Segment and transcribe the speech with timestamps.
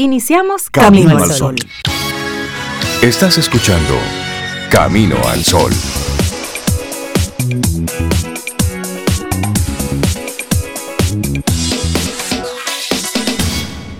[0.00, 1.56] Iniciamos Camino, al Sol.
[3.02, 3.94] Estás escuchando
[4.70, 5.72] Camino al Sol.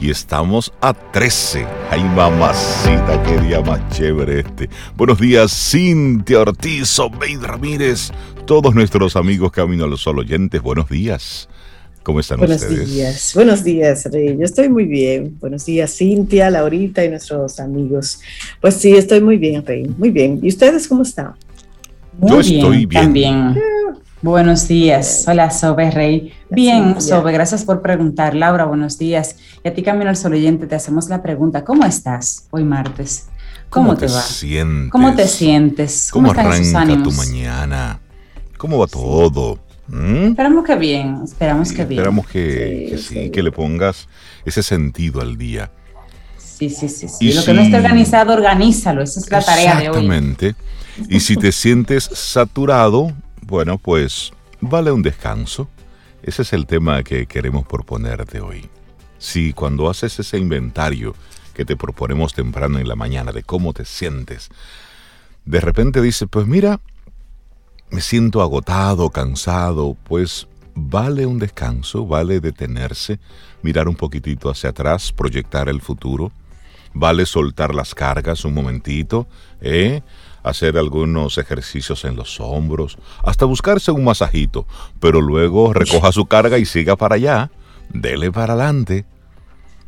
[0.00, 1.66] Y estamos a 13.
[1.90, 4.70] Ay, mamacita, qué día más chévere este.
[4.94, 8.12] Buenos días, Cintia Ortiz, Obeid Ramírez,
[8.46, 11.48] todos nuestros amigos Camino al Sol oyentes, buenos días.
[12.02, 12.90] ¿Cómo están Buenos ustedes?
[12.90, 14.36] días, buenos días, Rey.
[14.38, 15.36] Yo estoy muy bien.
[15.40, 18.20] Buenos días, Cintia, Laurita y nuestros amigos.
[18.60, 19.86] Pues sí, estoy muy bien, Rey.
[19.98, 20.38] Muy bien.
[20.42, 21.34] ¿Y ustedes cómo están?
[22.20, 23.02] Yo Muy estoy bien.
[23.02, 23.58] También.
[24.22, 25.24] Buenos días.
[25.28, 26.32] Hola, Sobe Rey.
[26.50, 27.00] Bien.
[27.00, 28.34] Sobe, gracias por preguntar.
[28.34, 29.36] Laura, buenos días.
[29.62, 31.64] Y a ti, Camino al Sol oyente, te hacemos la pregunta.
[31.64, 33.28] ¿Cómo estás hoy martes?
[33.68, 34.20] ¿Cómo, te, va?
[34.22, 34.90] sientes?
[34.90, 36.08] ¿Cómo te sientes?
[36.10, 37.16] ¿Cómo, están esos arranca tu ánimos?
[37.16, 38.00] mañana?
[38.56, 39.58] ¿Cómo va todo?
[39.88, 40.28] ¿Mm?
[40.30, 42.00] Esperamos que bien, esperamos que bien.
[42.00, 43.30] Esperamos que, Sí, que sí, sí.
[43.30, 44.08] que le pongas
[44.44, 45.70] ese sentido al día.
[46.36, 47.08] Sí, sí, sí.
[47.08, 47.28] sí.
[47.28, 49.02] Y Lo que no esté organizado, organízalo.
[49.02, 49.96] Esa es la tarea de hoy.
[49.96, 50.54] Exactamente.
[51.08, 55.68] Y si te sientes saturado, bueno, pues vale un descanso.
[56.22, 58.68] Ese es el tema que queremos proponerte hoy.
[59.18, 61.14] Si cuando haces ese inventario
[61.54, 64.48] que te proponemos temprano en la mañana de cómo te sientes,
[65.44, 66.80] de repente dices, pues mira,
[67.90, 73.18] me siento agotado, cansado, pues vale un descanso, vale detenerse,
[73.62, 76.30] mirar un poquitito hacia atrás, proyectar el futuro,
[76.94, 79.26] vale soltar las cargas un momentito,
[79.60, 80.02] ¿eh?
[80.42, 84.66] hacer algunos ejercicios en los hombros, hasta buscarse un masajito,
[85.00, 87.50] pero luego recoja su carga y siga para allá,
[87.88, 89.04] dele para adelante.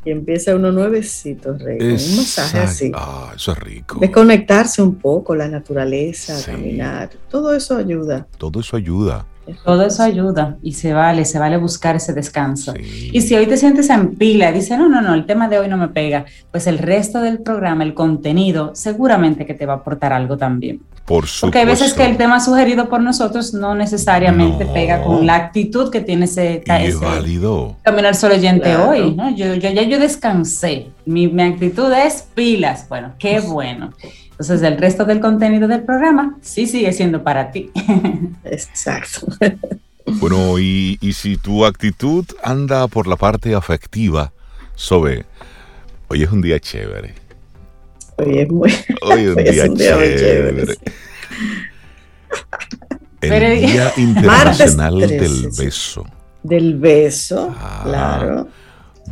[0.04, 1.78] Y empieza uno nuevecito, Rey.
[1.78, 2.92] con Un masaje así.
[2.94, 3.98] Ah, eso es rico.
[4.00, 6.50] Desconectarse un poco, la naturaleza, Sí.
[6.52, 7.10] caminar.
[7.28, 8.26] Todo eso ayuda.
[8.38, 9.26] Todo eso ayuda.
[9.64, 12.72] Todo eso ayuda y se vale, se vale buscar ese descanso.
[12.76, 13.10] Sí.
[13.12, 15.66] Y si hoy te sientes en pila, dice, no, no, no, el tema de hoy
[15.68, 19.76] no me pega, pues el resto del programa, el contenido, seguramente que te va a
[19.78, 20.82] aportar algo también.
[21.10, 21.46] Por supuesto.
[21.48, 24.72] Porque hay veces que el tema sugerido por nosotros no necesariamente No.
[24.72, 27.76] pega con la actitud que tiene ese, Y es ese válido.
[27.82, 28.90] caminar solo oyente Claro.
[28.90, 29.14] hoy.
[29.16, 29.28] ¿no?
[29.34, 32.86] Yo, yo- ya yo descansé, mi, mi actitud es pilas.
[32.88, 33.92] Bueno, qué bueno.
[34.30, 37.70] Entonces, el resto del contenido del programa sí sigue siendo para ti.
[38.44, 39.26] Exacto.
[40.06, 44.32] Bueno, y, y si tu actitud anda por la parte afectiva,
[44.76, 45.24] Sobe,
[46.08, 47.14] hoy es un día chévere.
[48.26, 48.72] Hoy es muy.
[49.02, 50.62] Hoy un Hoy es día un día chévere.
[53.20, 55.64] El Pero- Día Internacional del 13, sí.
[55.64, 56.06] Beso.
[56.42, 57.82] Del beso, Ah.
[57.84, 58.48] claro.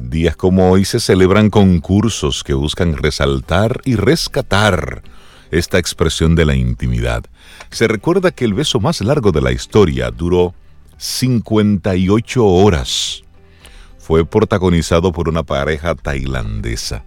[0.00, 5.02] Días como hoy se celebran concursos que buscan resaltar y rescatar
[5.50, 7.24] esta expresión de la intimidad.
[7.70, 10.54] Se recuerda que el beso más largo de la historia duró
[10.98, 13.22] 58 horas.
[13.98, 17.04] Fue protagonizado por una pareja tailandesa.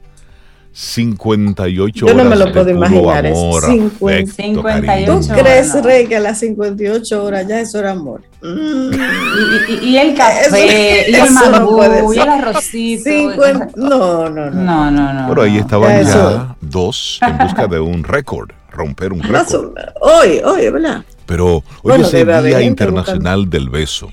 [0.74, 4.32] 58 Yo no me horas lo de puedo imaginar, es amor, 50.
[4.32, 5.86] afecto, 58 ¿Tú crees, horas.
[5.86, 8.22] Rey, que a las 58 horas ya eso era amor?
[8.42, 8.92] Mm.
[8.94, 13.04] Y, y- y el café, y el no mangú, puede y el arrocito.
[13.10, 14.52] 50, no, no, no.
[14.52, 15.30] No, no, no.
[15.30, 15.60] Pero ahí no.
[15.60, 19.74] estaban Ya, dos en busca de un récord, romper un récord.
[20.00, 21.04] Hoy, hoy, ¿verdad?
[21.26, 24.10] Pero hoy Bueno, es el Día Internacional del Beso.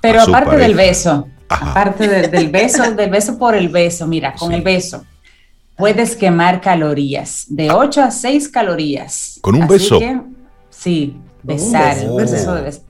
[0.00, 1.70] Pero aparte del beso, Ajá.
[1.72, 4.54] aparte de- del beso, del beso por el beso, mira, con Sí.
[4.56, 5.04] el beso
[5.78, 9.38] puedes quemar calorías, de 8 a 6 calorías.
[9.40, 9.98] ¿Con un Así beso?
[9.98, 10.20] que,
[10.70, 12.82] sí, besar, beso, de beso.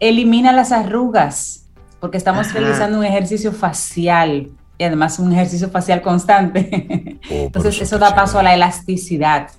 [0.00, 1.66] Elimina las arrugas,
[2.00, 2.58] porque estamos Ajá.
[2.58, 4.48] realizando un ejercicio facial
[4.78, 7.18] y además un ejercicio facial constante.
[7.30, 9.50] Oh, Entonces eso eso da paso a la elasticidad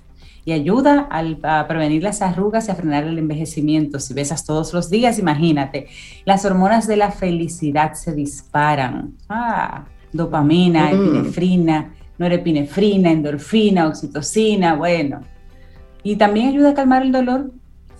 [0.44, 4.00] y ayuda al- a prevenir las arrugas y a frenar el envejecimiento.
[4.00, 5.86] Si besas todos los días, imagínate,
[6.24, 9.12] las hormonas de la felicidad se disparan.
[9.28, 10.94] Ah, dopamina, Mm.
[11.06, 15.20] epinefrina, norepinefrina, endorfina, oxitocina, bueno.
[16.02, 17.50] Y también ayuda a calmar el dolor.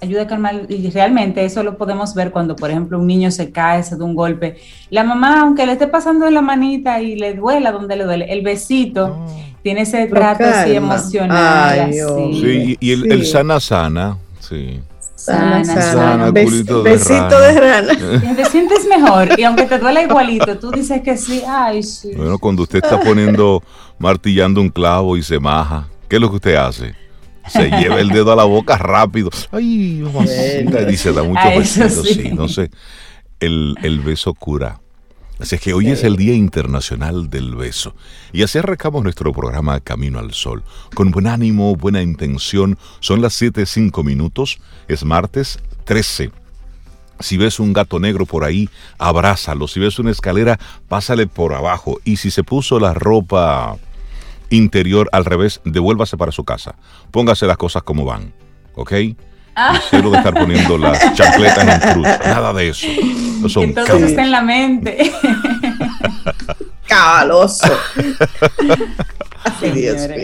[0.01, 3.53] Ayuda a calmar, y realmente eso lo podemos ver cuando, por ejemplo, un niño se
[3.53, 4.57] cae, se da un golpe.
[4.91, 8.25] La mamá, aunque le esté pasando en la manita y le duela donde le duele,
[8.33, 9.25] el besito,
[9.63, 11.79] tiene ese trato así emocional.
[11.79, 12.01] Ay, así.
[12.01, 12.41] hombre.
[12.41, 13.09] Sí, y, y el, Sí.
[13.11, 14.81] el sana sana, sí.
[15.25, 15.93] Sana, Sana, sana.
[15.93, 17.39] sana, Bes- culito de besito rana.
[17.39, 18.35] de rana.
[18.37, 22.11] Te sientes mejor y aunque te duela igualito, tú dices que sí, ay, sí.
[22.17, 23.63] Bueno, cuando usted está poniendo,
[23.99, 26.95] martillando un clavo y se maja, ¿qué es lo que usted hace?
[27.47, 29.31] Se lleva el dedo a la boca rápido.
[29.53, 32.15] Ay, mamacita, se da mucho besito, sí.
[32.15, 32.23] sí.
[32.25, 32.71] Entonces,
[33.39, 34.81] el, el beso cura.
[35.43, 37.97] Así es que hoy es el Día Internacional del Beso.
[38.33, 40.63] Y así arrancamos nuestro programa Camino al Sol.
[40.95, 42.79] Con buen ánimo, buena intención.
[43.01, 44.61] Son las 7.05 minutos.
[44.87, 46.31] Es martes 13.
[47.19, 49.67] Si ves un gato negro por ahí, abrázalo.
[49.67, 51.99] Si ves una escalera, pásale por abajo.
[52.05, 53.79] Y si se puso la ropa
[54.49, 56.77] interior al revés, devuélvase para su casa.
[57.11, 58.33] Póngase las cosas como van,
[58.77, 58.93] ¿ok?
[59.55, 59.79] Ah.
[59.91, 62.09] Cero de estar poniendo las chancletas en cruz.
[62.25, 62.87] Nada de eso.
[63.61, 65.13] Entonces está en la mente.
[66.87, 67.73] Cabaloso.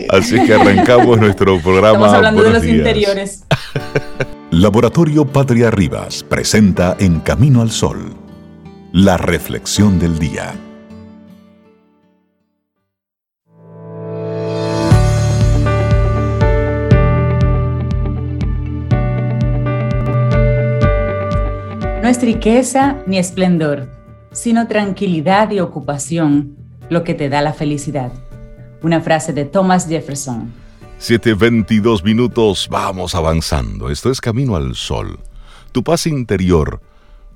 [0.09, 1.89] Así que arrancamos nuestro programa.
[1.89, 3.43] Estamos hablando de los interiores.
[4.51, 8.15] Laboratorio Patria Rivas presenta En Camino al Sol,
[8.91, 10.55] la reflexión del día.
[22.09, 23.87] Es riqueza ni esplendor,
[24.31, 26.57] sino tranquilidad y ocupación
[26.89, 28.11] lo que te da la felicidad.
[28.81, 30.51] Una frase de Thomas Jefferson.
[30.99, 33.91] 7.22 minutos, vamos avanzando.
[33.91, 35.19] Esto es Camino al Sol.
[35.71, 36.81] Tu paz interior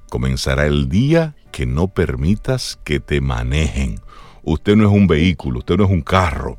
[0.10, 4.00] comenzará el día que no permitas que te manejen.
[4.42, 6.58] Usted no es un vehículo, usted no es un carro,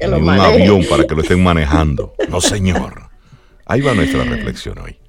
[0.00, 2.14] ni un avión para que lo estén manejando.
[2.30, 3.10] No, señor.
[3.66, 5.01] Ahí va nuestra reflexión hoy.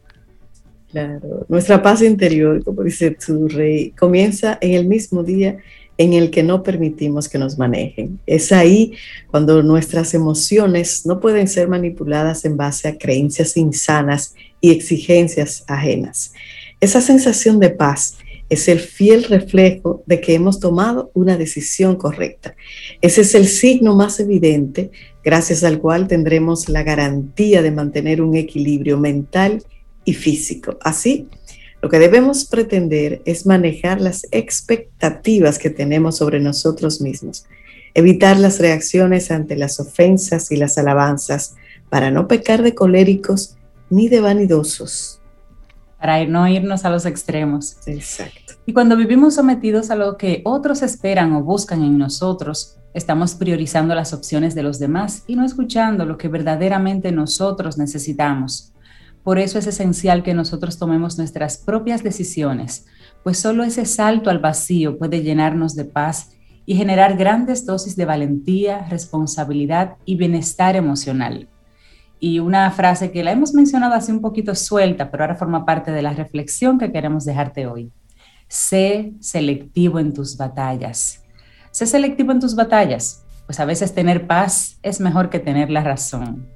[1.48, 5.58] Nuestra paz interior, como dice tu rey, comienza en el mismo día
[5.98, 8.20] en el que no permitimos que nos manejen.
[8.26, 8.94] Es ahí
[9.30, 16.34] cuando nuestras emociones no pueden ser manipuladas en base a creencias insanas y exigencias ajenas.
[16.80, 18.18] Esa sensación de paz
[18.50, 22.56] es el fiel reflejo de que hemos tomado una decisión correcta.
[23.02, 24.92] Ese es el signo más evidente
[25.24, 29.64] gracias al cual tendremos la garantía de mantener un equilibrio mental
[30.12, 30.78] físico.
[30.82, 31.30] Así,
[31.82, 37.46] lo que debemos pretender es manejar las expectativas que tenemos sobre nosotros mismos,
[37.94, 41.56] evitar las reacciones ante las ofensas y las alabanzas
[41.90, 43.56] para no pecar de coléricos
[43.90, 45.22] ni de vanidosos.
[46.00, 47.78] Para no irnos a los extremos.
[47.86, 48.54] Exacto.
[48.66, 53.94] Y cuando vivimos sometidos a lo que otros esperan o buscan en nosotros, estamos priorizando
[53.96, 58.73] las opciones de los demás y no escuchando lo que verdaderamente nosotros necesitamos.
[59.24, 62.86] Por eso es esencial que nosotros tomemos nuestras propias decisiones,
[63.24, 66.32] pues solo ese salto al vacío puede llenarnos de paz
[66.66, 71.48] y generar grandes dosis de valentía, responsabilidad y bienestar emocional.
[72.20, 75.92] Y una frase que la hemos mencionado así un poquito suelta, pero ahora forma parte
[75.92, 77.92] de la reflexión que queremos dejarte hoy.
[78.50, 81.24] Sé selectivo en tus batallas.
[81.72, 85.84] Sé selectivo en tus batallas, pues a veces tener paz es mejor que tener la
[85.84, 86.48] razón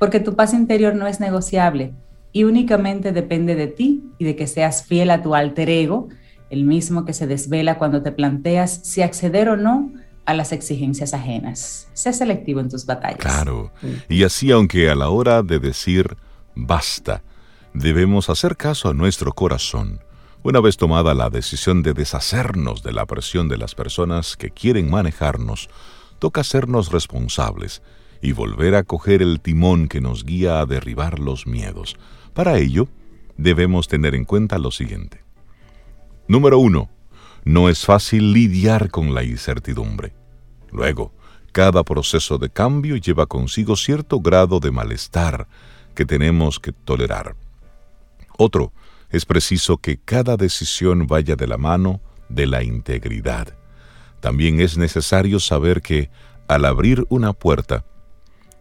[0.00, 1.92] porque tu paz interior no es negociable
[2.32, 6.08] y únicamente depende de ti y de que seas fiel a tu alter ego,
[6.48, 9.92] el mismo que se desvela cuando te planteas si acceder o no
[10.24, 11.86] a las exigencias ajenas.
[11.92, 13.18] Sé selectivo en tus batallas.
[13.18, 13.72] Claro.
[14.08, 16.16] Y así, aunque a la hora de decir
[16.54, 17.22] basta,
[17.74, 20.00] debemos hacer caso a nuestro corazón.
[20.42, 24.88] Una vez tomada la decisión de deshacernos de la presión de las personas que quieren
[24.88, 25.68] manejarnos,
[26.18, 27.82] toca hacernos responsables
[28.22, 31.96] y volver a coger el timón que nos guía a derribar los miedos.
[32.34, 32.88] Para ello,
[33.36, 35.22] debemos tener en cuenta lo siguiente.
[36.28, 36.90] Número uno,
[37.44, 40.12] no es fácil lidiar con la incertidumbre.
[40.70, 41.12] Luego,
[41.52, 45.48] cada proceso de cambio lleva consigo cierto grado de malestar
[45.94, 47.34] que tenemos que tolerar.
[48.38, 48.72] Otro,
[49.10, 53.56] es preciso que cada decisión vaya de la mano de la integridad.
[54.20, 56.10] También es necesario saber que,
[56.46, 57.84] al abrir una puerta,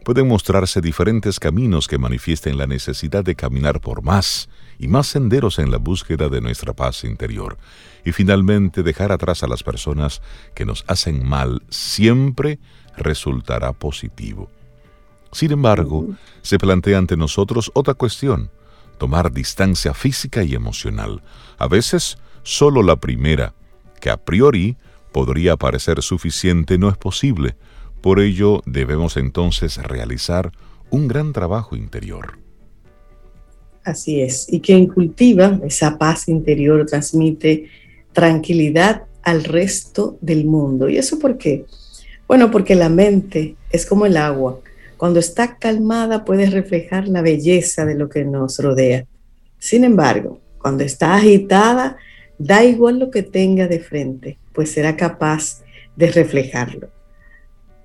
[0.09, 4.49] pueden mostrarse diferentes caminos que manifiesten la necesidad de caminar por más
[4.79, 7.59] y más senderos en la búsqueda de nuestra paz interior.
[8.03, 10.23] Y finalmente dejar atrás a las personas
[10.55, 12.57] que nos hacen mal siempre
[12.97, 14.49] resultará positivo.
[15.31, 16.07] Sin embargo,
[16.41, 18.49] se plantea ante nosotros otra cuestión,
[18.97, 21.21] tomar distancia física y emocional.
[21.59, 23.53] A veces, solo la primera,
[24.01, 24.75] que a priori
[25.11, 27.55] podría parecer suficiente, no es posible,
[28.01, 30.51] por ello debemos entonces realizar
[30.89, 32.39] un gran trabajo interior.
[33.83, 37.69] Así es, y quien cultiva esa paz interior transmite
[38.13, 40.89] tranquilidad al resto del mundo.
[40.89, 41.65] ¿Y eso por qué?
[42.27, 44.59] Bueno, porque la mente es como el agua.
[44.97, 49.05] Cuando está calmada puede reflejar la belleza de lo que nos rodea.
[49.57, 51.97] Sin embargo, cuando está agitada,
[52.37, 55.63] da igual lo que tenga de frente, pues será capaz
[55.95, 56.89] de reflejarlo.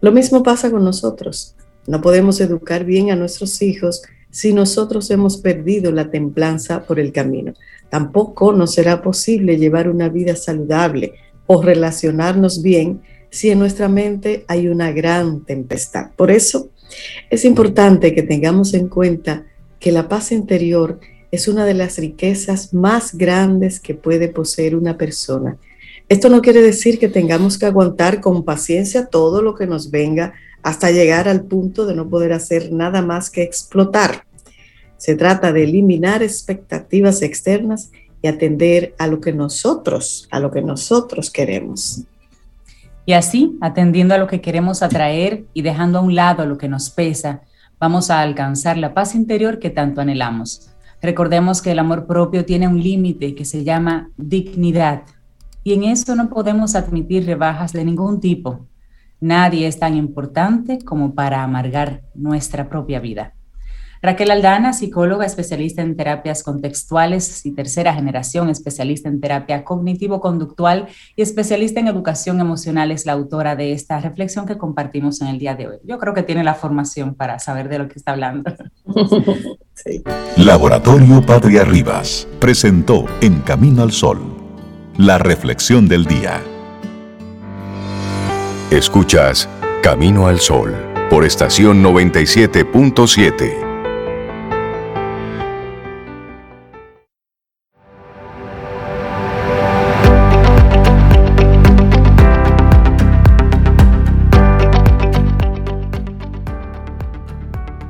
[0.04, 1.56] Lo mismo pasa con nosotros.
[1.86, 7.10] No podemos educar bien a nuestros hijos si nosotros hemos perdido la templanza por el
[7.10, 7.54] camino.
[7.88, 11.14] Tampoco nos será posible llevar una vida saludable
[11.46, 16.10] o relacionarnos bien si en nuestra mente hay una gran tempestad.
[16.16, 16.68] Por eso
[17.30, 19.46] es importante que tengamos en cuenta
[19.80, 24.98] que la paz interior es una de las riquezas más grandes que puede poseer una
[24.98, 25.56] persona
[26.08, 30.34] esto no quiere decir que tengamos que aguantar con paciencia todo lo que nos venga
[30.62, 34.26] hasta llegar al punto de no poder hacer nada más que explotar.
[34.98, 37.90] Se trata de eliminar expectativas externas
[38.22, 42.02] y atender a lo que nosotros, a lo que nosotros queremos.
[43.06, 46.68] Y así, atendiendo a lo que queremos atraer y dejando a un lado lo que
[46.68, 47.42] nos pesa,
[47.78, 50.70] vamos a alcanzar la paz interior que tanto anhelamos.
[51.02, 55.02] Recordemos que el amor propio tiene un límite que se llama dignidad
[55.64, 58.68] y en eso no podemos admitir rebajas de ningún tipo.
[59.20, 63.34] Nadie es tan importante como para amargar nuestra propia vida.
[64.04, 71.22] Raquel Aldana, psicóloga especialista en terapias contextuales y tercera generación, especialista en terapia cognitivo-conductual y
[71.22, 75.54] especialista en educación emocional, es la autora de esta reflexión que compartimos en el día
[75.54, 75.76] de hoy.
[75.84, 78.52] Yo creo que tiene la formación para saber de lo que está hablando.
[80.36, 84.20] Laboratorio Patria Rivas presentó En Camino al Sol,
[84.96, 86.40] la reflexión del día.
[88.70, 89.48] Escuchas
[89.82, 90.74] Camino al Sol
[91.10, 93.64] por estación 97.7.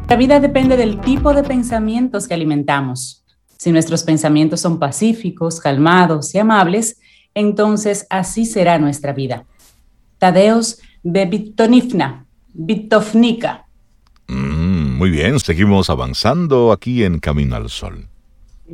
[0.08, 3.24] La vida depende del tipo de pensamientos que alimentamos.
[3.58, 6.99] Si nuestros pensamientos son pacíficos, calmados y amables,
[7.34, 9.44] entonces así será nuestra vida.
[10.18, 13.66] Tadeos Bebitonifna, Bitofnica.
[14.28, 18.08] Mm, muy bien, seguimos avanzando aquí en Camino al Sol.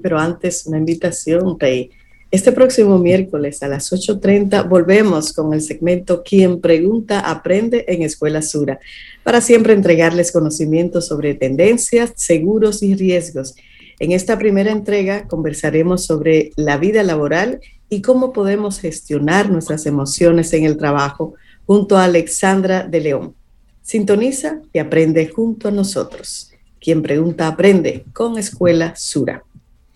[0.01, 1.91] Pero antes, una invitación, Rey.
[2.31, 8.41] Este próximo miércoles a las 8.30 volvemos con el segmento Quien pregunta aprende en Escuela
[8.41, 8.79] Sura,
[9.25, 13.57] para siempre entregarles conocimientos sobre tendencias, seguros y riesgos.
[14.01, 20.55] En esta primera entrega conversaremos sobre la vida laboral y cómo podemos gestionar nuestras emociones
[20.55, 21.35] en el trabajo
[21.67, 23.35] junto a Alexandra de León.
[23.83, 26.51] Sintoniza y aprende junto a nosotros.
[26.81, 29.45] Quien pregunta aprende con Escuela Sura.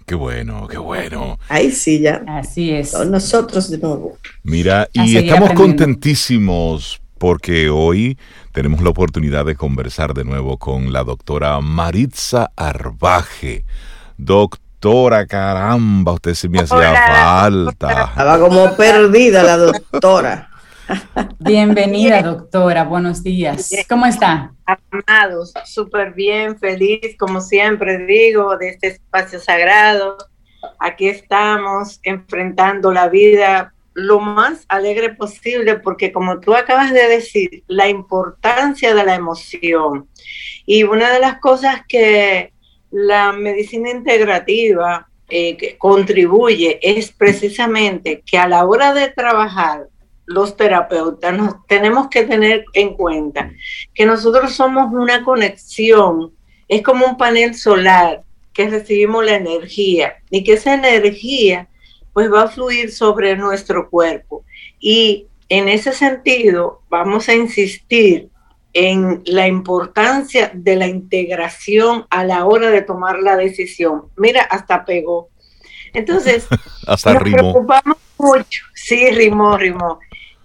[0.04, 1.38] Qué bueno, qué bueno.
[1.49, 2.23] Ahí sí, ya.
[2.26, 2.90] Así es.
[2.90, 4.18] Son nosotros de nuevo.
[4.42, 8.18] Mira, y estamos contentísimos porque hoy
[8.52, 13.64] tenemos la oportunidad de conversar de nuevo con la doctora Maritza Arbaje.
[14.16, 18.04] Doctora, caramba, usted se me hacía falta.
[18.04, 20.50] Estaba como perdida la doctora.
[21.38, 22.85] Bienvenida, doctora.
[22.85, 23.71] Buenos días.
[23.88, 24.52] ¿Cómo está?
[24.66, 30.16] Amados, súper bien, feliz, como siempre digo, de este espacio sagrado.
[30.78, 37.64] Aquí estamos enfrentando la vida lo más alegre posible, porque como tú acabas de decir,
[37.66, 40.09] la importancia de la emoción.
[40.66, 42.53] Y una de las cosas que
[42.94, 49.88] la medicina integrativa eh, contribuye es precisamente que a la hora de trabajar
[50.26, 53.50] los terapeutas nos tenemos que tener en cuenta
[53.92, 56.34] que nosotros somos una conexión,
[56.68, 58.22] es como un panel solar
[58.52, 61.66] que recibimos la energía y que esa energía
[62.12, 64.44] pues va a fluir sobre nuestro cuerpo.
[64.78, 68.28] Y en ese sentido vamos a insistir
[68.75, 74.09] en la importancia de la integración a la hora de tomar la decisión.
[74.16, 75.31] Mira, hasta pegó.
[75.93, 76.47] Entonces,
[76.87, 78.64] hasta nos preocupamos mucho.
[78.75, 80.00] Sí, rimó, rimó.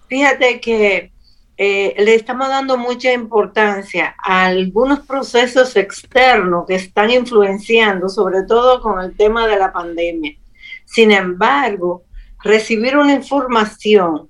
[0.07, 1.11] Fíjate que
[1.57, 8.79] eh, le estamos dando mucha importancia a algunos procesos externos que están influenciando, sobre todo
[8.81, 10.37] con el tema de la pandemia.
[10.85, 12.03] Sin embargo,
[12.43, 14.29] recibir una información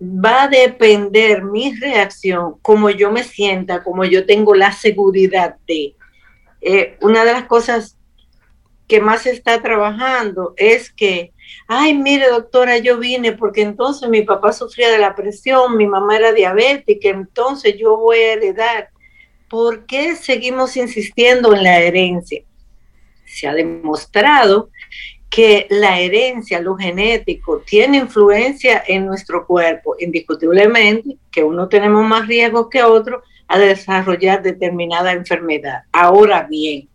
[0.00, 5.94] va a depender mi reacción, como yo me sienta, como yo tengo la seguridad de.
[6.60, 7.96] Eh, una de las cosas
[8.88, 11.32] que más se está trabajando es que
[11.66, 16.16] ay, mire doctora, yo vine porque entonces mi papá sufría de la presión, mi mamá
[16.16, 18.90] era diabética, entonces yo voy a heredar.
[19.48, 22.42] ¿Por qué seguimos insistiendo en la herencia?
[23.24, 24.70] Se ha demostrado
[25.36, 32.26] que la herencia, lo genético, tiene influencia en nuestro cuerpo, indiscutiblemente, que uno tenemos más
[32.26, 35.82] riesgo que otro a desarrollar determinada enfermedad.
[35.92, 36.88] Ahora bien,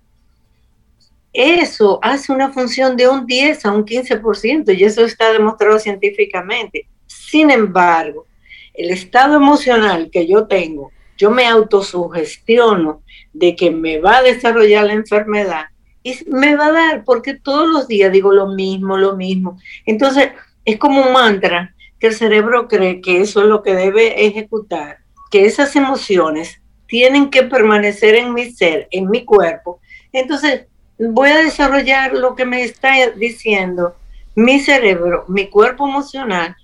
[1.32, 6.88] eso hace una función de un 10 a un 15% y eso está demostrado científicamente.
[7.06, 8.26] Sin embargo,
[8.74, 14.86] el estado emocional que yo tengo, yo me autosugestiono de que me va a desarrollar
[14.86, 15.66] la enfermedad
[16.04, 19.60] y me va a dar porque todos los días digo lo mismo, lo mismo.
[19.86, 20.30] Entonces,
[20.66, 24.98] es como un mantra que el cerebro cree que eso es lo que debe ejecutar,
[25.30, 29.80] que esas emociones tienen que permanecer en mi ser, en mi cuerpo.
[30.12, 30.66] Entonces,
[30.98, 33.96] voy a desarrollar lo que me está diciendo
[34.36, 36.56] mi cerebro, mi cuerpo emocional,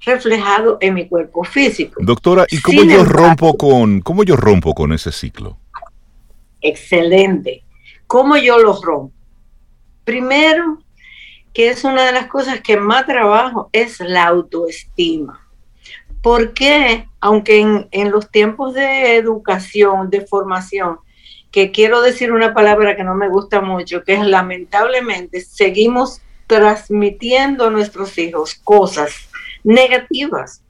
[0.00, 2.00] reflejado en mi cuerpo físico.
[2.02, 5.58] Doctora, ¿y cómo yo rompo con cómo yo rompo con ese ciclo?
[6.60, 7.65] Excelente.
[8.06, 9.14] ¿Cómo yo lo rompo?
[10.04, 10.78] Primero,
[11.52, 15.46] que es una de las cosas que más trabajo, es la autoestima.
[16.22, 20.98] Porque, aunque en, en los tiempos de educación, de formación,
[21.50, 27.66] que quiero decir una palabra que no me gusta mucho, que es lamentablemente seguimos transmitiendo
[27.66, 29.12] a nuestros hijos cosas
[29.64, 30.62] negativas,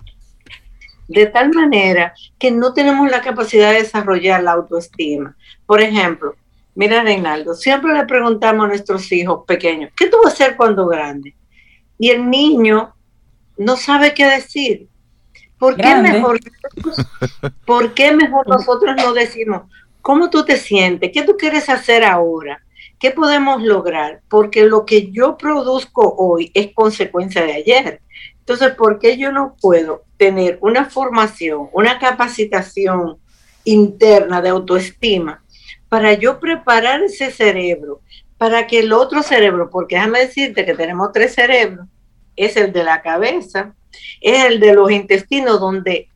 [1.08, 5.36] de tal manera que no tenemos la capacidad de desarrollar la autoestima.
[5.66, 6.34] Por ejemplo,
[6.76, 10.86] mira Reinaldo, siempre le preguntamos a nuestros hijos pequeños, ¿qué tú vas a hacer cuando
[10.86, 11.34] grande?
[11.98, 12.94] Y el niño
[13.56, 14.88] no sabe qué decir.
[15.58, 16.38] ¿Por qué, mejor,
[17.64, 19.62] ¿Por qué mejor nosotros no decimos,
[20.02, 21.10] ¿cómo tú te sientes?
[21.14, 22.62] ¿Qué tú quieres hacer ahora?
[22.98, 24.20] ¿Qué podemos lograr?
[24.28, 28.02] Porque lo que yo produzco hoy es consecuencia de ayer.
[28.38, 33.16] Entonces, ¿por qué yo no puedo tener una formación, una capacitación
[33.64, 35.42] interna de autoestima
[35.88, 38.00] para yo preparar ese cerebro
[38.38, 41.86] para que el otro cerebro, porque déjame decirte que tenemos tres cerebros,
[42.36, 43.74] es el de la cabeza,
[44.20, 46.08] es el de los intestinos, donde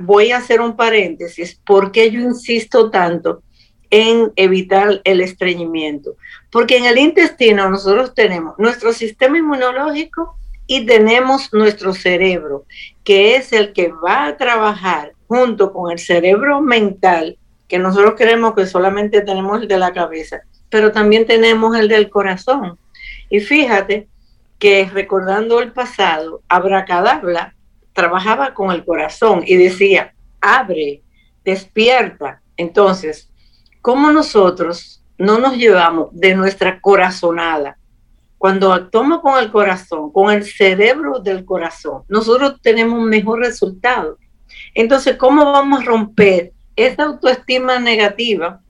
[0.00, 3.42] voy a hacer un paréntesis, porque yo insisto tanto
[3.88, 6.16] en evitar el estreñimiento?
[6.50, 10.36] Porque en el intestino nosotros tenemos nuestro sistema inmunológico,
[10.72, 12.64] y tenemos nuestro cerebro,
[13.02, 17.36] que es el que va a trabajar junto con el cerebro mental,
[17.70, 22.10] que nosotros creemos que solamente tenemos el de la cabeza, pero también tenemos el del
[22.10, 22.76] corazón.
[23.30, 24.08] Y fíjate
[24.58, 27.54] que recordando el pasado, Abracadabra
[27.92, 31.02] trabajaba con el corazón y decía, abre,
[31.44, 32.42] despierta.
[32.56, 33.30] Entonces,
[33.80, 37.78] ¿cómo nosotros no nos llevamos de nuestra corazonada
[38.36, 44.16] cuando actuamos con el corazón, con el cerebro del corazón, nosotros tenemos un mejor resultado.
[44.74, 46.52] Entonces, ¿cómo vamos a romper
[46.86, 48.60] esa autoestima negativa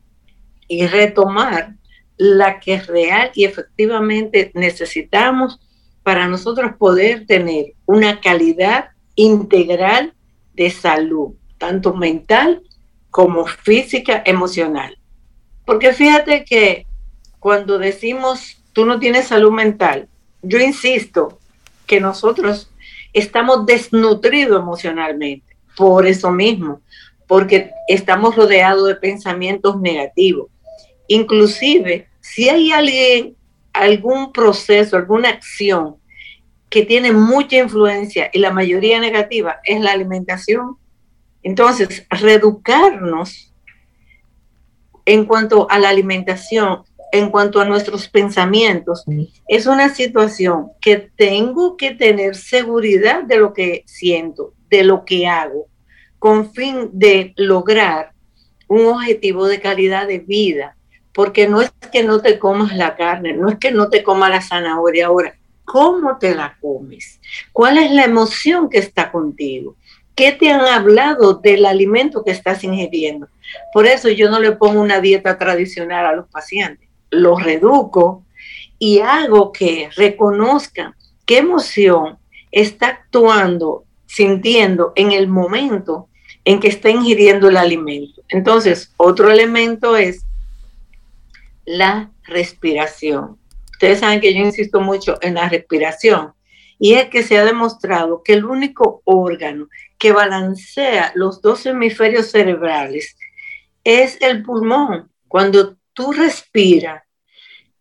[0.69, 1.75] y retomar
[2.17, 5.61] la que es real y efectivamente necesitamos
[6.03, 10.15] para nosotros poder tener una calidad integral
[10.55, 12.63] de salud, tanto mental
[13.11, 14.99] como física, emocional?
[15.65, 16.87] Porque fíjate que
[17.39, 20.09] cuando decimos tú no tienes salud mental,
[20.43, 21.39] yo insisto
[21.87, 22.71] que nosotros
[23.13, 26.81] estamos desnutridos emocionalmente, por eso mismo,
[27.31, 30.49] porque estamos rodeados de pensamientos negativos.
[31.07, 33.37] Inclusive, si hay alguien,
[33.73, 35.95] algún proceso, alguna acción
[36.69, 40.77] que tiene mucha influencia y la mayoría negativa, es la alimentación.
[41.45, 43.55] Entonces, reeducarnos
[45.05, 49.05] en cuanto a la alimentación en cuanto a nuestros pensamientos,
[49.47, 55.27] es una situación que tengo que tener seguridad de lo que siento, de lo que
[55.29, 55.70] hago,
[56.21, 58.13] con fin de lograr
[58.69, 60.77] un objetivo de calidad de vida,
[61.13, 64.31] porque no es que no te comas la carne, no es que no te comas
[64.31, 67.21] la zanahoria ahora, ¿cómo te la comes?
[67.53, 69.75] ¿Cuál es la emoción que está contigo?
[70.15, 73.27] ¿Qué te han hablado del alimento que estás ingiriendo?
[73.73, 78.25] Por eso yo no le pongo una dieta tradicional a los pacientes lo reduco
[78.79, 80.95] y hago que reconozcan
[81.27, 82.19] qué emoción
[82.51, 86.09] está actuando, sintiendo en el momento
[86.45, 88.23] en que está ingiriendo el alimento.
[88.29, 90.25] Entonces, otro elemento es
[91.65, 93.39] la respiración.
[93.73, 96.33] Ustedes saben que yo insisto mucho en la respiración
[96.79, 102.31] y es que se ha demostrado que el único órgano que balancea los dos hemisferios
[102.31, 103.17] cerebrales
[103.85, 105.11] es el pulmón.
[105.29, 107.03] Cuando tú respiras,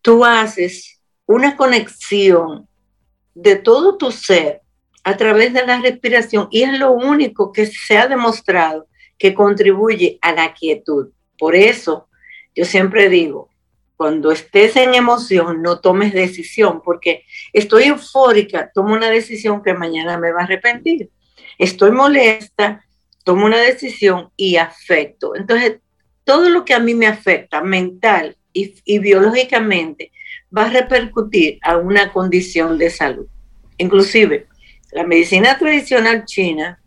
[0.02, 2.67] tú haces una conexión
[3.34, 4.62] de todo tu ser
[5.03, 10.17] a través de la respiración y es lo único que se ha demostrado que contribuye
[10.21, 11.09] a la quietud.
[11.38, 12.07] Por eso
[12.55, 13.49] yo siempre digo,
[13.95, 20.17] cuando estés en emoción, no tomes decisión, porque estoy eufórica, tomo una decisión que mañana
[20.17, 21.09] me va a arrepentir.
[21.57, 22.85] Estoy molesta,
[23.23, 25.35] tomo una decisión y afecto.
[25.35, 25.79] Entonces,
[26.23, 30.12] todo lo que a mí me afecta, mental y, biológicamente,
[30.55, 33.27] va a repercutir a una condición de salud.
[33.77, 34.47] Inclusive,
[34.91, 36.80] la medicina tradicional china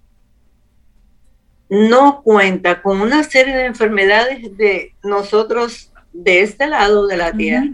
[1.69, 7.71] no cuenta con una serie de enfermedades de nosotros de este lado de la tierra,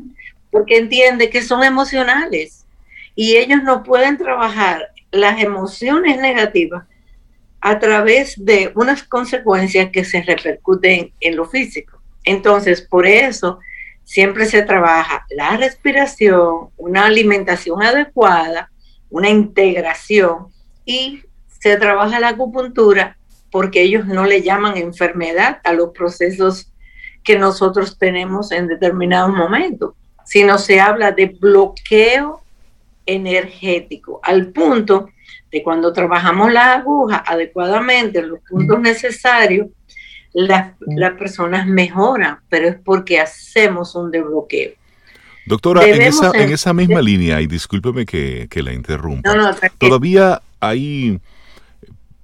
[0.50, 2.64] porque entiende que son emocionales
[3.14, 6.84] y ellos no pueden trabajar las emociones negativas
[7.60, 12.00] a través de unas consecuencias que se repercuten en lo físico.
[12.22, 13.58] Entonces, por eso
[14.04, 18.70] siempre se trabaja la respiración, una alimentación adecuada,
[19.10, 20.48] una integración
[20.84, 21.22] y
[21.60, 23.16] se trabaja la acupuntura
[23.50, 26.72] porque ellos no le llaman enfermedad a los procesos
[27.24, 29.94] que nosotros tenemos en determinados momentos,
[30.24, 32.42] sino se habla de bloqueo
[33.06, 35.08] energético, al punto
[35.50, 39.68] de cuando trabajamos la aguja adecuadamente en los puntos necesarios,
[40.34, 40.74] las,
[41.18, 44.72] personas mejoran, pero es porque hacemos un desbloqueo.
[45.48, 51.20] Doctora, en esa, en esa, misma línea, y discúlpeme que, la interrumpa, todavía hay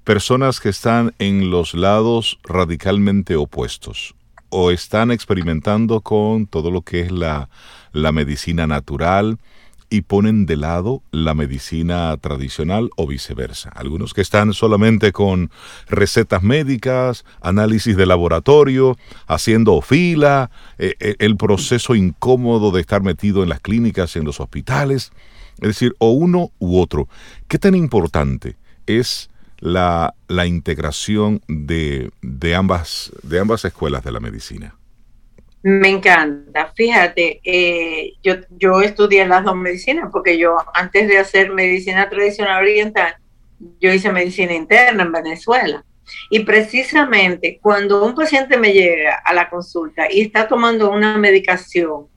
[0.04, 4.14] personas que están en los lados radicalmente opuestos
[4.50, 7.48] o están experimentando con todo lo que es la,
[7.92, 9.38] la medicina natural,
[9.94, 13.68] y ponen de lado la medicina tradicional o viceversa.
[13.70, 15.52] Algunos que están solamente con
[15.88, 23.44] recetas médicas, análisis de laboratorio, haciendo fila, eh, eh, el proceso incómodo de estar metido
[23.44, 25.12] en las clínicas, en los hospitales.
[25.60, 27.08] Es decir, o uno u otro.
[27.46, 29.30] ¿Qué tan importante es
[29.60, 34.74] la, la integración de, de, ambas, de ambas escuelas de la medicina?
[35.66, 36.74] Me encanta.
[36.76, 42.62] Fíjate, eh, yo, yo estudié las dos medicinas porque yo antes de hacer medicina tradicional
[42.62, 43.16] oriental,
[43.80, 45.82] yo hice medicina interna en Venezuela.
[46.28, 52.08] Y precisamente cuando un paciente me llega a la consulta y está tomando una medicación,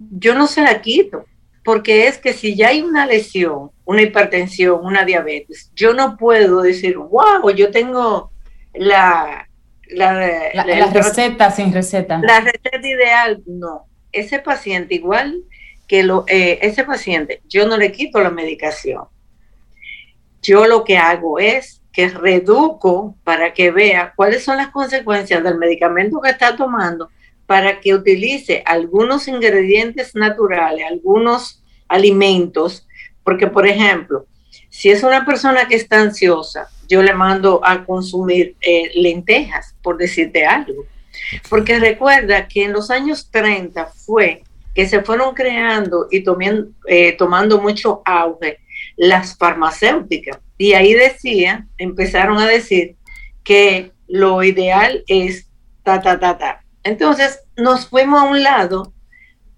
[0.00, 1.26] yo no se la quito,
[1.62, 6.62] porque es que si ya hay una lesión, una hipertensión, una diabetes, yo no puedo
[6.62, 8.32] decir, wow, yo tengo
[8.74, 9.46] la,
[9.92, 12.20] la, receta sin receta.
[12.22, 13.86] La receta ideal, no.
[14.12, 15.42] Ese paciente, igual
[15.86, 19.04] que lo, eh, ese paciente, yo no le quito la medicación.
[20.42, 25.58] Yo lo que hago es que reduco para que vea cuáles son las consecuencias del
[25.58, 27.10] medicamento que está tomando
[27.46, 32.86] para que utilice algunos ingredientes naturales, algunos alimentos,
[33.24, 34.26] porque por ejemplo,
[34.70, 39.98] si es una persona que está ansiosa, yo le mando a consumir eh, lentejas, por
[39.98, 40.86] decirte algo.
[41.48, 44.42] Porque recuerda que en los años 30 fue
[44.74, 46.24] que se fueron creando y
[46.86, 48.58] eh, tomando mucho auge
[48.96, 50.38] las farmacéuticas.
[50.56, 52.96] Y ahí decía, empezaron a decir
[53.42, 55.48] que lo ideal es
[55.82, 56.64] ta, ta, ta, ta.
[56.84, 58.92] Entonces nos fuimos a un lado,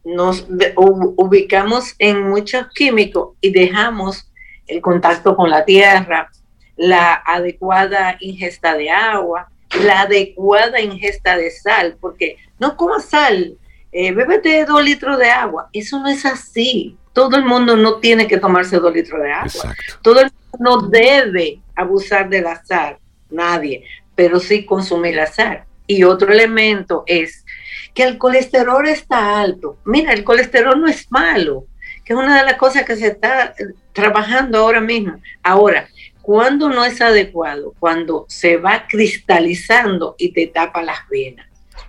[0.05, 0.47] nos
[0.77, 4.32] ubicamos en muchos químicos y dejamos
[4.73, 6.31] el contacto con la tierra,
[6.77, 9.51] la adecuada ingesta de agua,
[9.85, 13.57] la adecuada ingesta de sal, porque no comas sal,
[13.93, 15.69] eh, bébete dos litros de agua.
[15.73, 16.97] Eso no es así.
[17.13, 19.77] Todo el mundo no tiene que tomarse dos litros de agua.
[20.01, 22.97] Todo el mundo no debe abusar de la sal,
[23.31, 25.65] nadie, pero sí consumir la sal.
[25.87, 27.45] Y otro elemento es
[27.93, 29.77] que el colesterol está alto.
[29.85, 31.67] Mira, el colesterol no es malo,
[32.05, 33.55] que es una de las cosas que se está
[33.93, 35.21] trabajando ahora mismo.
[35.43, 35.89] Ahora,
[36.23, 41.47] cuando no es adecuado, cuando se va cristalizando y te tapa las venas.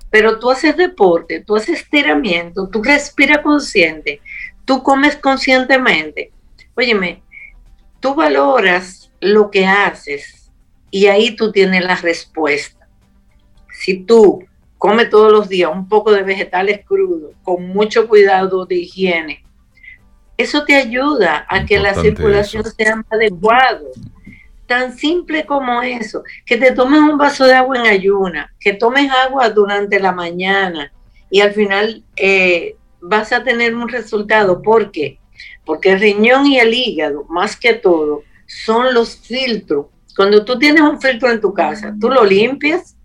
[0.10, 4.22] Pero tú haces deporte, tú haces estiramiento, tú respiras consciente,
[4.66, 6.32] tú comes conscientemente.
[6.76, 7.22] Óyeme,
[8.00, 10.52] tú valoras lo que haces
[10.92, 12.88] y ahí tú tienes la respuesta.
[13.72, 14.46] Si tú
[14.78, 19.44] comes todos los días un poco de vegetales crudos, con mucho cuidado de higiene,
[20.44, 23.80] eso te ayuda a que la circulación sea más adecuada
[24.68, 29.10] tan simple como eso, que te tomes un vaso de agua en ayuna, que tomes
[29.12, 30.92] agua durante la mañana
[31.30, 34.62] y al final eh, vas a tener un resultado.
[34.62, 35.20] ¿Por qué?
[35.66, 39.88] Porque el riñón y el hígado, más que todo, son los filtros.
[40.16, 42.96] Cuando tú tienes un filtro en tu casa, tú lo limpias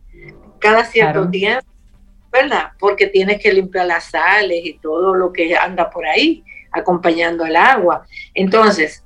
[0.59, 1.67] cada cierto tiempo,
[2.31, 2.73] ¿verdad?
[2.79, 7.57] Porque tienes que limpiar las sales y todo lo que anda por ahí acompañando el
[7.57, 8.07] agua.
[8.35, 9.05] Entonces,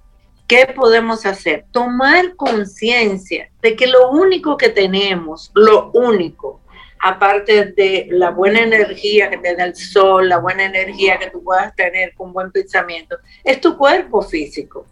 [0.52, 1.64] ¿Qué podemos hacer?
[1.72, 6.60] Tomar conciencia de que lo único que tenemos, lo único,
[6.98, 11.42] aparte de la buena energía que te da el sol, la buena energía que tú
[11.42, 14.84] puedas tener con buen pensamiento, es tu cuerpo físico.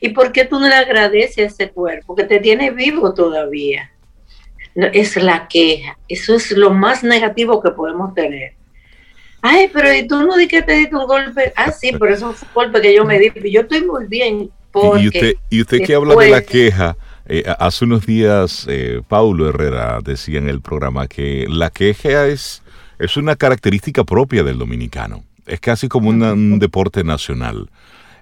[0.00, 3.92] ¿Y por qué tú no le agradeces a ese cuerpo que te tiene vivo todavía?
[4.74, 5.98] Es la queja.
[6.08, 8.54] Eso es lo más negativo que podemos tener.
[9.50, 11.52] Ay, pero ¿y tú no di que te diste un golpe?
[11.56, 13.30] Ah, sí, pero eso fue un golpe que yo me di.
[13.50, 14.50] Yo estoy muy bien
[14.98, 19.48] y usted, y usted que habla de la queja, eh, hace unos días eh, Paulo
[19.48, 22.62] Herrera decía en el programa que la queja es,
[22.98, 25.24] es una característica propia del dominicano.
[25.46, 27.70] Es casi como un deporte nacional.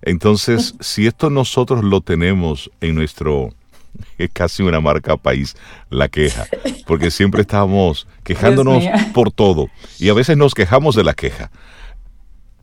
[0.03, 3.51] Entonces, si esto nosotros lo tenemos en nuestro,
[4.19, 5.57] es casi una marca país,
[5.91, 6.47] la queja,
[6.87, 11.51] porque siempre estamos quejándonos por todo y a veces nos quejamos de la queja.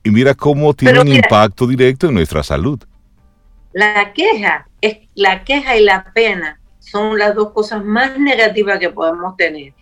[0.04, 2.80] Y mira cómo tiene un impacto directo en nuestra salud.
[3.72, 8.89] La queja es la queja y la pena son las dos cosas más negativas que
[8.89, 9.74] podemos tener.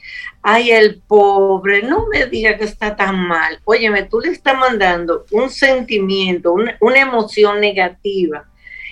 [0.44, 3.60] Ay, el pobre, no me diga que está tan mal.
[3.66, 8.46] Óyeme, tú le estás mandando un sentimiento, una, una emoción negativa.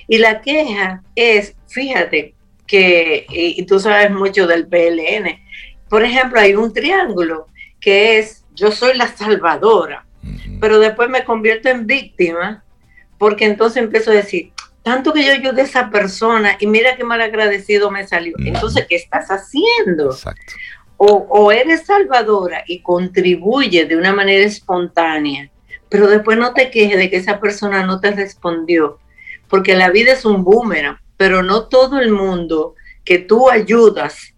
[0.07, 2.33] Y la queja es, fíjate,
[2.69, 5.41] que, y tú sabes mucho del PLN,
[5.89, 7.47] por ejemplo, hay un triángulo
[7.81, 10.05] que es, yo soy la salvadora,
[10.61, 12.63] pero después me convierto en víctima,
[13.17, 14.51] porque entonces empiezo a decir,
[14.83, 18.35] tanto que yo ayudé a esa persona y mira qué mal agradecido me salió.
[18.37, 20.15] Entonces, ¿qué estás haciendo?
[20.97, 25.49] O, o, eres salvadora y contribuye de una manera espontánea,
[25.89, 28.99] pero después no te quejes de que esa persona no te respondió,
[29.47, 34.33] porque la vida es un boomerang, pero no todo el mundo que tú ayudas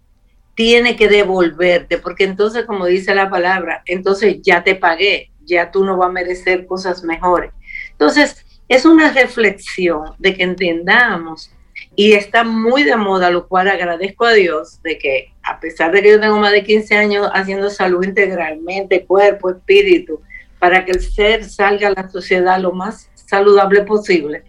[0.56, 5.84] tiene que devolverte, porque entonces, como dice la palabra, entonces ya te pagué, ya tú
[5.84, 7.52] no vas a merecer cosas mejores.
[7.92, 11.52] Entonces, es una reflexión de que entendamos
[11.94, 16.02] y está muy de moda, lo cual agradezco a Dios de que a pesar de
[16.02, 20.20] que yo tengo más de 15 años haciendo salud integralmente, cuerpo, espíritu,
[20.58, 24.42] para que el ser salga a la sociedad lo más saludable posible.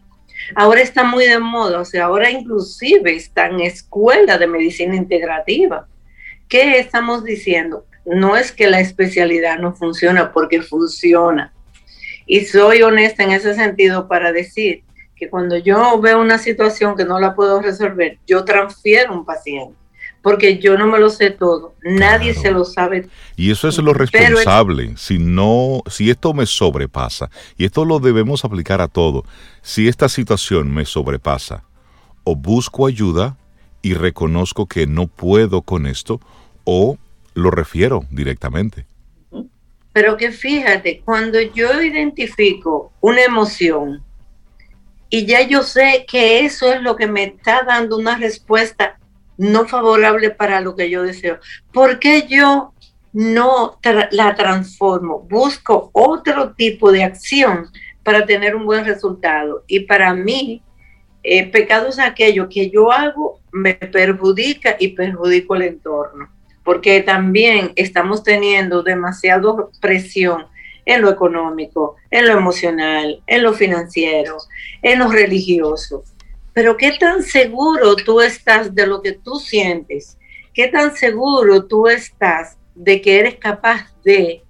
[0.55, 5.87] Ahora está muy de moda, o sea, ahora inclusive están escuelas de medicina integrativa.
[6.47, 7.85] ¿Qué estamos diciendo?
[8.05, 11.53] No es que la especialidad no funciona porque funciona.
[12.25, 14.83] Y soy honesta en ese sentido para decir
[15.15, 19.82] que cuando yo veo una situación que no la puedo resolver, yo transfiero un paciente
[20.23, 23.09] porque yo no me lo sé todo, nadie se lo sabe.
[23.35, 28.45] Y eso es lo responsable, si no, si esto me sobrepasa, y esto lo debemos
[28.45, 29.25] aplicar a todo,
[29.61, 31.65] si esta situación me sobrepasa,
[32.23, 33.35] o busco ayuda
[33.81, 36.21] y reconozco que no puedo con esto,
[36.63, 36.97] o
[37.33, 38.85] lo refiero directamente.
[39.91, 44.01] Pero que fíjate, cuando yo identifico una emoción
[45.09, 48.97] y ya yo sé que eso es lo que me está dando una respuesta
[49.43, 51.39] no favorable para lo que yo deseo,
[51.71, 52.73] ¿por qué yo
[53.11, 53.79] no
[54.11, 55.19] la transformo?
[55.29, 57.67] Busco otro tipo de acción
[58.03, 59.63] para tener un buen resultado.
[59.67, 60.61] Y para mí,
[61.23, 66.29] eh, pecado es aquello que yo hago, me perjudica y perjudico el entorno
[66.63, 70.45] porque también estamos teniendo demasiada presión
[70.85, 74.37] en lo económico, en lo emocional, en lo financiero,
[74.81, 76.03] en lo religioso.
[76.53, 80.17] Pero ¿qué tan seguro tú estás de lo que tú sientes?
[80.53, 84.43] ¿Qué tan seguro tú estás de que eres capaz de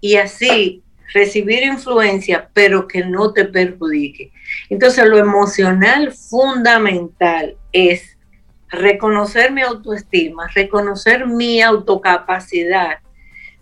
[0.00, 4.32] y así recibir influencia, pero que no te perjudique?
[4.68, 8.18] Entonces lo emocional fundamental es
[8.68, 12.98] reconocer mi autoestima, reconocer mi autocapacidad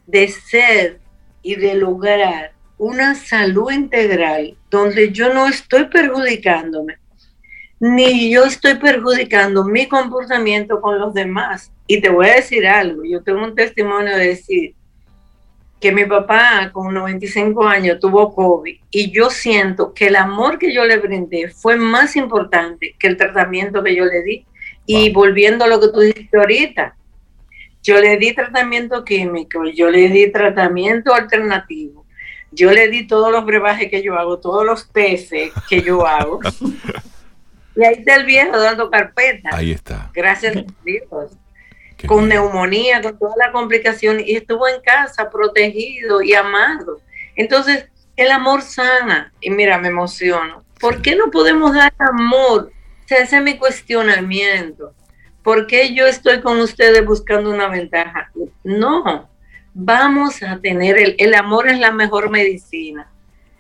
[0.07, 1.01] de ser
[1.43, 6.99] y de lograr una salud integral donde yo no estoy perjudicándome,
[7.83, 11.73] ni yo estoy perjudicando mi comportamiento con los demás.
[11.89, 14.75] Y te voy a decir algo, yo tengo un testimonio de decir
[15.81, 20.73] que mi papá con 95 años tuvo COVID y yo siento que el amor que
[20.73, 24.47] yo le brindé fue más importante que el tratamiento que yo le di
[24.87, 26.95] y volviendo a lo que tú dijiste ahorita,
[27.83, 32.07] yo le di tratamiento químico, yo le di tratamiento alternativo,
[32.53, 36.39] yo le di todos los brebajes que yo hago, todos los peces que yo hago.
[37.77, 39.51] y ahí está el viejo dando carpeta.
[39.53, 40.11] Ahí está.
[40.15, 41.33] Gracias a Dios.
[42.07, 47.01] con neumonía, con toda la complicación, y estuvo en casa protegido y amado.
[47.37, 49.33] Entonces, el amor sana.
[49.41, 50.65] Y mira, me emociono.
[50.81, 52.73] ¿Por qué no podemos dar amor
[53.17, 54.95] ese es mi cuestionamiento.
[55.43, 58.31] ¿Por qué yo estoy con ustedes buscando una ventaja?
[58.63, 59.29] No,
[59.75, 63.11] vamos a tener, el, el amor es la mejor medicina.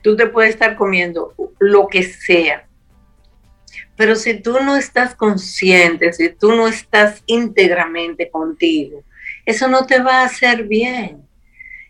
[0.03, 2.66] Tú te puedes estar comiendo lo que sea,
[4.03, 9.05] pero si tú no estás consciente, si tú no estás íntegramente contigo,
[9.47, 11.23] eso no te va a hacer bien.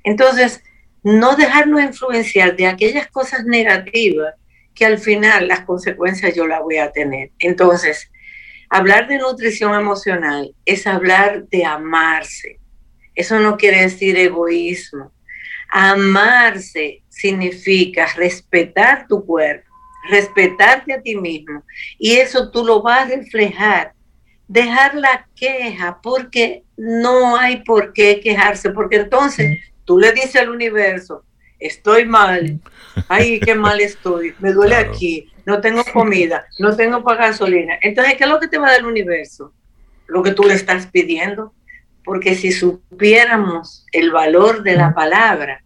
[0.04, 0.62] Entonces,
[1.02, 4.34] no dejarnos influenciar de aquellas cosas negativas
[4.74, 7.30] que al final las consecuencias yo las voy a tener.
[7.38, 8.10] Entonces,
[8.68, 12.58] hablar de nutrición emocional es hablar de amarse.
[13.14, 15.14] Eso no quiere decir egoísmo.
[15.70, 19.71] Amarse significa respetar tu cuerpo,
[20.10, 21.62] respetarte a ti mismo.
[21.98, 23.92] Y eso tú lo vas a reflejar.
[24.48, 30.50] Dejar la queja, porque no hay por qué quejarse, porque entonces tú le dices al
[30.50, 31.24] universo,
[31.58, 32.60] estoy mal,
[33.08, 37.78] ay, qué mal estoy, me duele aquí, no tengo comida, no tengo para gasolina.
[37.80, 39.52] Entonces, ¿qué es lo que te va a dar el universo?
[40.06, 41.54] Lo que tú le estás pidiendo.
[42.04, 45.62] Porque si supiéramos el valor de la palabra,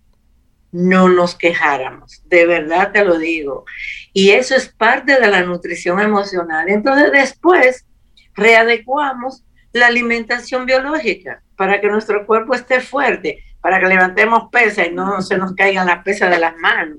[0.76, 3.64] no nos quejáramos, de verdad te lo digo.
[4.12, 6.68] Y eso es parte de la nutrición emocional.
[6.68, 7.86] Entonces después
[8.34, 14.90] readecuamos la alimentación biológica para que nuestro cuerpo esté fuerte, para que levantemos pesas y
[14.90, 16.98] no se nos caigan las pesas de las manos.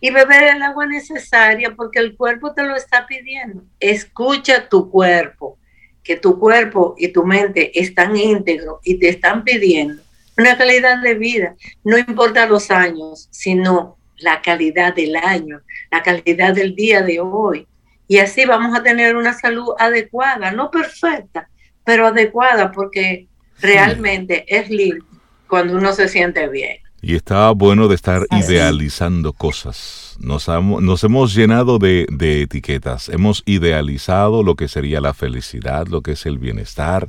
[0.00, 3.64] Y beber el agua necesaria porque el cuerpo te lo está pidiendo.
[3.80, 5.58] Escucha tu cuerpo,
[6.04, 10.05] que tu cuerpo y tu mente están íntegros y te están pidiendo
[10.36, 11.54] una calidad de vida.
[11.84, 17.66] No importa los años, sino la calidad del año, la calidad del día de hoy.
[18.08, 21.48] Y así vamos a tener una salud adecuada, no perfecta,
[21.84, 23.26] pero adecuada porque
[23.60, 25.04] realmente es lindo
[25.48, 26.78] cuando uno se siente bien.
[27.02, 30.16] Y está bueno de estar idealizando cosas.
[30.18, 36.00] Nos, nos hemos llenado de, de etiquetas, hemos idealizado lo que sería la felicidad, lo
[36.00, 37.08] que es el bienestar,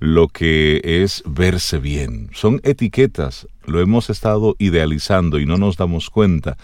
[0.00, 2.30] lo que es verse bien.
[2.32, 6.56] Son etiquetas, lo hemos estado idealizando y no nos damos cuenta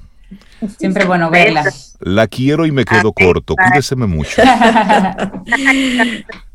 [0.78, 1.64] Siempre bueno verla.
[2.00, 3.56] La quiero y me quedo corto.
[3.56, 4.42] Cuídeseme mucho.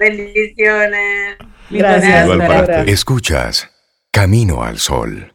[0.00, 1.36] Bendiciones.
[1.68, 2.88] Gracias.
[2.88, 3.70] Escuchas
[4.10, 5.32] Camino al Sol.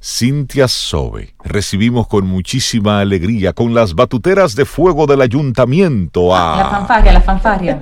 [0.02, 1.34] Cintia Sobe.
[1.44, 6.58] Recibimos con muchísima alegría, con las batuteras de fuego del ayuntamiento a...
[6.58, 7.82] La fanfaria, la fanfaria.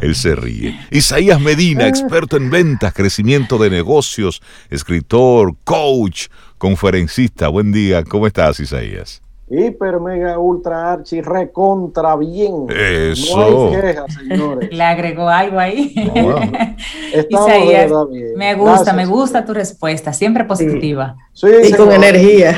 [0.00, 0.78] Él se ríe.
[0.90, 6.26] Isaías Medina, experto en ventas, crecimiento de negocios, escritor, coach,
[6.58, 7.48] conferencista.
[7.48, 9.22] Buen día, ¿cómo estás, Isaías?
[9.48, 12.66] Hiper, mega, ultra, archi, recontra, bien.
[12.68, 13.36] Eso.
[13.36, 14.72] No hay quejas, señores.
[14.72, 15.94] Le agregó algo ahí.
[17.14, 18.36] Verdad bien.
[18.36, 21.16] Me gusta, me gusta tu respuesta, siempre positiva.
[21.32, 22.56] Sí, y con energía.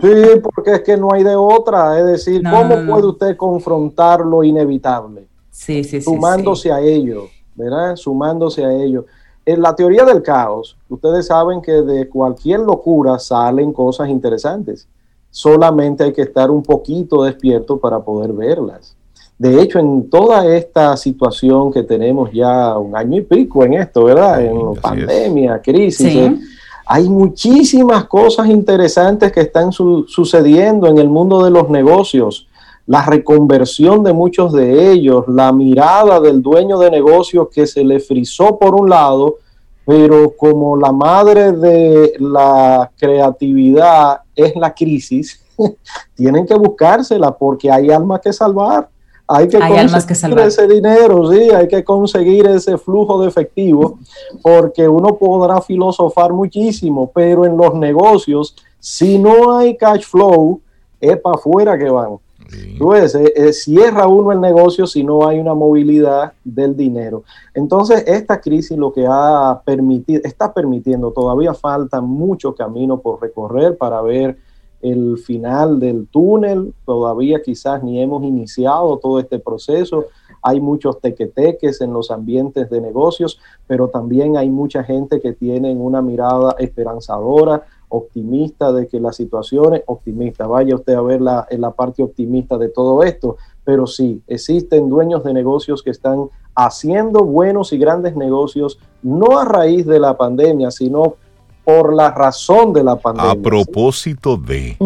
[0.00, 1.98] Sí, porque es que no hay de otra.
[1.98, 5.26] Es decir, ¿cómo puede usted confrontar lo inevitable?
[5.50, 6.02] Sí, sí, sí.
[6.02, 7.94] Sumándose a ello, ¿verdad?
[7.96, 9.04] Sumándose a ello.
[9.44, 14.88] En la teoría del caos, ustedes saben que de cualquier locura salen cosas interesantes
[15.32, 18.94] solamente hay que estar un poquito despierto para poder verlas.
[19.38, 24.04] De hecho, en toda esta situación que tenemos ya un año y pico en esto,
[24.04, 24.44] ¿verdad?
[24.44, 26.38] en pandemia, crisis, eh,
[26.86, 32.46] hay muchísimas cosas interesantes que están sucediendo en el mundo de los negocios.
[32.86, 38.00] La reconversión de muchos de ellos, la mirada del dueño de negocios que se le
[38.00, 39.38] frizó por un lado
[39.84, 45.42] pero como la madre de la creatividad es la crisis,
[46.14, 48.88] tienen que buscársela porque hay almas que salvar.
[49.26, 53.98] Hay que conseguir ese dinero, sí, hay que conseguir ese flujo de efectivo,
[54.42, 60.60] porque uno podrá filosofar muchísimo, pero en los negocios, si no hay cash flow,
[61.00, 62.18] es para afuera que van.
[62.54, 67.24] Eh, cierra uno el negocio si no hay una movilidad del dinero.
[67.54, 73.76] Entonces, esta crisis lo que ha permitido, está permitiendo, todavía falta mucho camino por recorrer
[73.76, 74.36] para ver
[74.82, 80.06] el final del túnel, todavía quizás ni hemos iniciado todo este proceso,
[80.42, 83.38] hay muchos tequeteques en los ambientes de negocios,
[83.68, 89.74] pero también hay mucha gente que tiene una mirada esperanzadora, optimista de que la situación
[89.74, 90.46] es optimista.
[90.46, 94.88] Vaya usted a ver la, en la parte optimista de todo esto, pero sí, existen
[94.88, 100.16] dueños de negocios que están haciendo buenos y grandes negocios, no a raíz de la
[100.16, 101.16] pandemia, sino
[101.64, 103.32] por la razón de la pandemia.
[103.32, 104.76] A propósito de...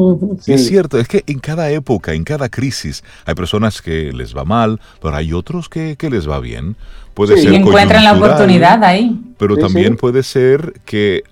[0.46, 4.44] Es cierto, es que en cada época, en cada crisis, hay personas que les va
[4.44, 6.76] mal, pero hay otros que, les va bien.
[7.14, 9.18] Puede ser y encuentran la oportunidad ahí.
[9.38, 11.24] Pero también puede ser que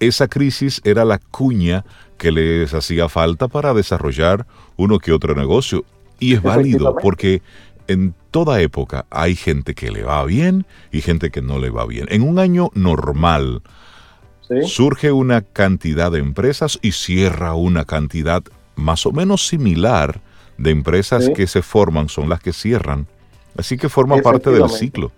[0.00, 1.84] esa crisis era la cuña
[2.16, 4.46] que les hacía falta para desarrollar
[4.76, 5.84] uno que otro negocio.
[6.20, 7.42] Y es válido porque
[7.86, 11.86] en toda época hay gente que le va bien y gente que no le va
[11.86, 12.06] bien.
[12.10, 13.62] En un año normal
[14.64, 18.42] surge una cantidad de empresas y cierra una cantidad
[18.76, 20.20] más o menos similar
[20.56, 23.06] de empresas que se forman, son las que cierran.
[23.56, 25.12] Así que forma parte del ciclo.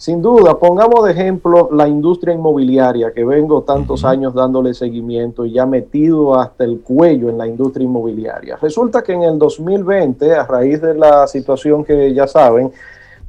[0.00, 5.52] Sin duda, pongamos de ejemplo la industria inmobiliaria, que vengo tantos años dándole seguimiento y
[5.52, 8.56] ya metido hasta el cuello en la industria inmobiliaria.
[8.56, 12.72] Resulta que en el 2020, a raíz de la situación que ya saben,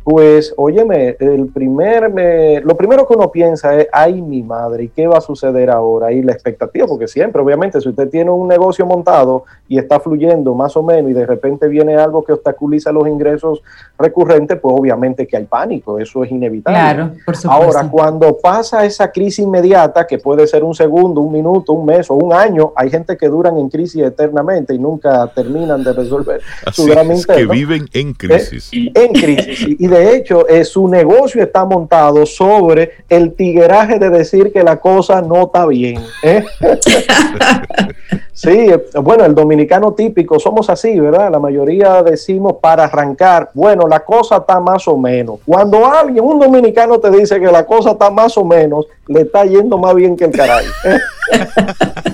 [0.04, 4.90] pues, óyeme, el primer, me, lo primero que uno piensa es, ay, mi madre, ¿y
[4.90, 6.12] qué va a suceder ahora?
[6.12, 10.56] Y la expectativa, porque siempre, obviamente, si usted tiene un negocio montado y está fluyendo
[10.56, 13.62] más o menos y de repente viene algo que obstaculiza los ingresos
[14.00, 16.80] recurrentes, pues obviamente que hay pánico, eso es inevitable.
[16.80, 17.52] Claro, por supuesto.
[17.52, 22.10] Ahora, cuando pasa esa crisis inmediata, que puede ser un segundo, un minuto, un mes
[22.10, 26.42] o un año, hay gente que duran en crisis eternamente y nunca terminan de resolver
[26.72, 28.72] su gran es, que viven en crisis.
[28.74, 29.76] Eh, en crisis.
[29.80, 34.78] Y, de hecho eh, su negocio está montado sobre el tigueraje de decir que la
[34.78, 36.02] cosa no está bien.
[36.24, 36.46] ¿eh?
[38.34, 38.72] sí,
[39.02, 41.30] bueno, el dominicano típico somos así, ¿verdad?
[41.30, 45.40] La mayoría decimos para arrancar, bueno, la cosa está más o menos.
[45.46, 49.44] Cuando alguien, un dominicano te dice que la cosa está más o menos, le está
[49.44, 50.66] yendo más bien que el caray.
[50.86, 51.00] ¿eh?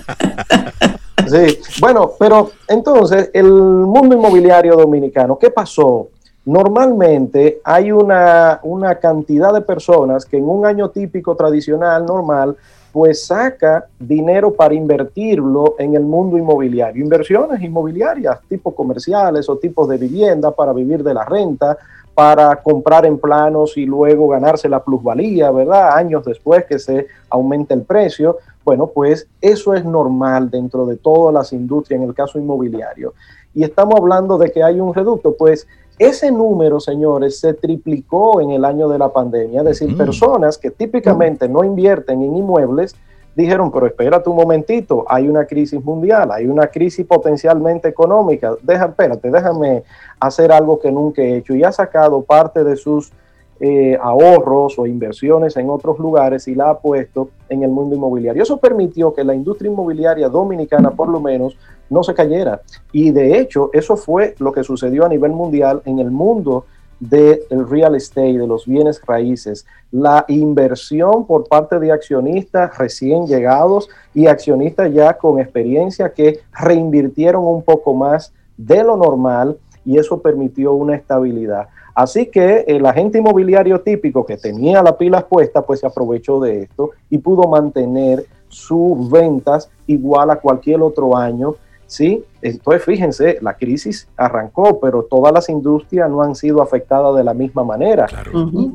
[1.28, 6.08] Sí, bueno, pero entonces el mundo inmobiliario dominicano, ¿qué pasó?
[6.48, 8.62] Normalmente hay una,
[9.02, 12.56] cantidad de personas que en un año típico tradicional, normal,
[12.93, 17.04] pues saca dinero para invertirlo en el mundo inmobiliario.
[17.04, 21.78] Inversiones inmobiliarias, tipo comerciales o tipos de vivienda para vivir de la renta,
[22.16, 25.98] para comprar en planos y luego ganarse la plusvalía, ¿verdad?
[25.98, 28.38] Años después que se aumente el precio.
[28.64, 33.14] Bueno, pues eso es normal dentro de todas las industrias, en el caso inmobiliario.
[33.54, 35.68] Y estamos hablando de que hay un reducto, pues
[36.00, 40.70] ese número, señores, se triplicó en el año de la pandemia, es decir, personas que
[40.70, 42.95] típicamente no invierten en inmuebles
[43.38, 48.86] dijeron, pero espérate un momentito, hay una crisis mundial, hay una crisis potencialmente económica, Deja,
[48.86, 49.84] espérate, déjame
[50.20, 53.12] hacer algo que nunca he hecho y ha sacado parte de sus
[53.60, 58.41] eh, ahorros o inversiones en otros lugares y la ha puesto en el mundo inmobiliario.
[58.41, 61.56] Eso permitió que la industria inmobiliaria dominicana, por lo menos,
[61.90, 62.62] no se cayera.
[62.92, 66.66] Y de hecho, eso fue lo que sucedió a nivel mundial en el mundo
[67.00, 73.88] del real estate, de los bienes raíces, la inversión por parte de accionistas recién llegados
[74.14, 80.22] y accionistas ya con experiencia que reinvirtieron un poco más de lo normal y eso
[80.22, 81.68] permitió una estabilidad.
[81.94, 86.64] Así que el agente inmobiliario típico que tenía las pilas puestas, pues se aprovechó de
[86.64, 91.56] esto y pudo mantener sus ventas igual a cualquier otro año
[91.88, 92.24] ¿sí?
[92.42, 97.34] Entonces, fíjense, la crisis arrancó, pero todas las industrias no han sido afectadas de la
[97.34, 98.06] misma manera.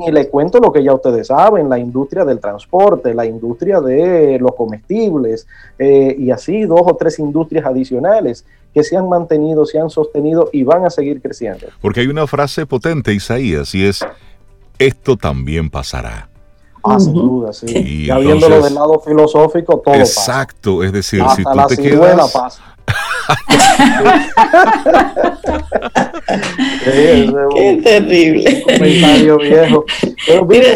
[0.07, 4.39] Y le cuento lo que ya ustedes saben, la industria del transporte, la industria de
[4.41, 5.47] los comestibles,
[5.79, 8.45] eh, y así dos o tres industrias adicionales
[8.75, 11.67] que se han mantenido, se han sostenido y van a seguir creciendo.
[11.81, 14.05] Porque hay una frase potente, Isaías, y es,
[14.79, 16.31] esto también pasará.
[16.85, 18.07] Ah, sin duda, sí.
[18.07, 22.33] ya viéndolo del lado filosófico, todo Exacto, es decir, si tú te quedas...
[22.33, 22.72] Pasa
[26.85, 28.65] Qué terrible.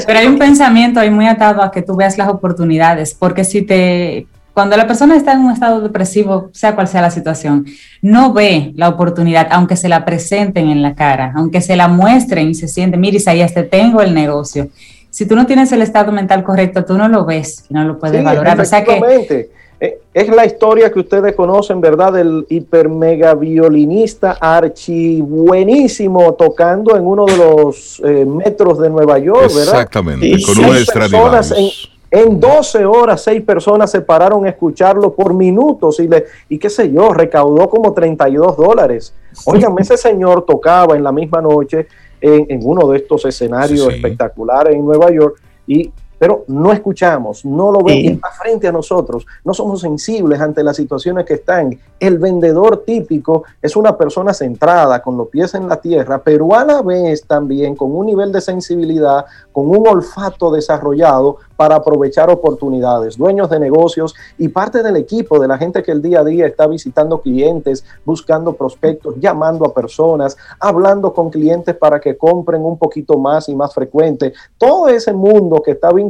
[0.06, 3.62] Pero, hay un pensamiento ahí muy atado a que tú veas las oportunidades, porque si
[3.62, 7.66] te cuando la persona está en un estado depresivo, sea cual sea la situación,
[8.00, 12.48] no ve la oportunidad, aunque se la presenten en la cara, aunque se la muestren
[12.48, 14.68] y se siente, mire, Isaías, te tengo el negocio.
[15.10, 18.24] Si tú no tienes el estado mental correcto, tú no lo ves no lo puedes
[18.24, 18.58] valorar.
[18.58, 19.48] O sea que
[19.78, 22.14] es la historia que ustedes conocen, ¿verdad?
[22.14, 29.18] Del hiper mega violinista archi buenísimo tocando en uno de los eh, metros de Nueva
[29.18, 29.74] York, ¿verdad?
[29.74, 31.70] Exactamente, con un en,
[32.10, 36.70] en 12 horas, seis personas se pararon a escucharlo por minutos y, le, y qué
[36.70, 39.14] sé yo, recaudó como 32 dólares.
[39.44, 41.86] Oigan, ese señor tocaba en la misma noche
[42.20, 47.82] en, uno de estos escenarios espectaculares en Nueva York y pero no escuchamos, no lo
[47.82, 51.78] vemos, está frente a nosotros, no somos sensibles ante las situaciones que están.
[51.98, 56.64] El vendedor típico es una persona centrada, con los pies en la tierra, pero a
[56.64, 63.16] la vez también con un nivel de sensibilidad, con un olfato desarrollado para aprovechar oportunidades,
[63.16, 66.46] dueños de negocios y parte del equipo de la gente que el día a día
[66.46, 72.78] está visitando clientes, buscando prospectos, llamando a personas, hablando con clientes para que compren un
[72.78, 74.32] poquito más y más frecuente.
[74.58, 76.05] Todo ese mundo que está vinculado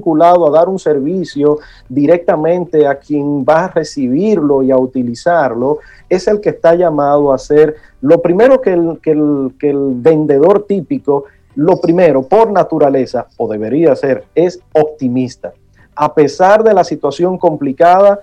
[0.46, 5.78] a dar un servicio directamente a quien va a recibirlo y a utilizarlo,
[6.08, 9.94] es el que está llamado a ser lo primero que el, que el, que el
[9.94, 11.24] vendedor típico
[11.56, 15.54] lo primero, por naturaleza, o debería ser, es optimista.
[15.94, 18.20] A pesar de la situación complicada,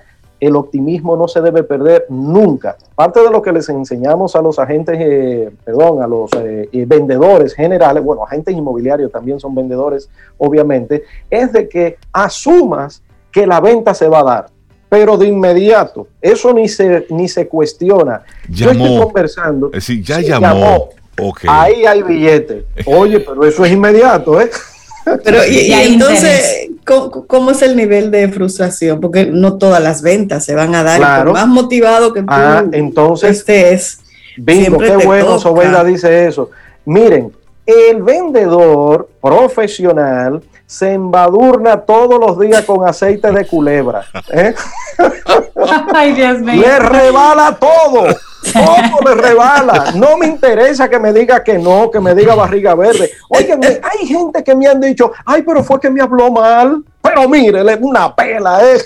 [0.47, 2.75] el optimismo no se debe perder nunca.
[2.95, 6.85] Parte de lo que les enseñamos a los agentes, eh, perdón, a los eh, eh,
[6.85, 13.61] vendedores generales, bueno, agentes inmobiliarios también son vendedores, obviamente, es de que asumas que la
[13.61, 14.45] venta se va a dar,
[14.89, 16.07] pero de inmediato.
[16.21, 18.23] Eso ni se, ni se cuestiona.
[18.49, 19.67] Yo estoy conversando.
[19.67, 20.89] Es decir, ya llamó
[21.47, 22.65] Ahí hay billete.
[22.85, 24.49] Oye, pero eso es inmediato, ¿eh?
[25.23, 28.99] Pero y, entonces, ¿cómo, es el nivel de frustración?
[28.99, 31.25] Porque no todas las ventas se van a dar.
[31.25, 33.99] más motivado que tú ah, entonces, estés.
[34.37, 36.49] Bingo, qué bueno, Sobeda dice eso.
[36.85, 37.31] Miren,
[37.65, 44.05] el vendedor profesional se embadurna todos los días con aceite de culebra.
[44.31, 44.55] ¿eh?
[45.93, 46.61] Ay, Dios mío.
[46.61, 48.07] Le rebala todo.
[48.51, 49.91] Todo le rebala.
[49.95, 53.11] No me interesa que me diga que no, que me diga barriga verde.
[53.29, 56.83] Oigan, hay gente que me han dicho, ay, pero fue que me habló mal.
[57.01, 58.81] Pero mire, es una pela, ¿eh?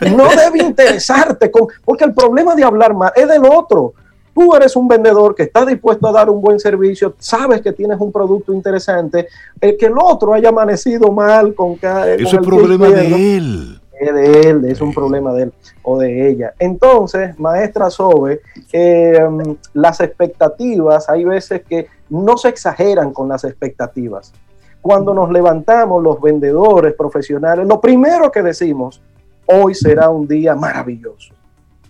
[0.16, 3.94] no debe interesarte, con, porque el problema de hablar mal es del otro.
[4.38, 7.98] Tú eres un vendedor que está dispuesto a dar un buen servicio, sabes que tienes
[7.98, 9.26] un producto interesante,
[9.60, 12.14] el que el otro haya amanecido mal con cada...
[12.14, 16.30] Eso es problema de él es de él, es un problema de él o de
[16.30, 16.54] ella.
[16.60, 24.32] Entonces, maestra Sobe, em, las expectativas, hay veces que no se exageran con las expectativas.
[24.80, 29.02] Cuando nos levantamos los vendedores profesionales, lo primero que decimos,
[29.46, 31.34] hoy será un día maravilloso,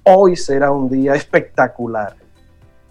[0.04, 2.14] hoy será un día espectacular.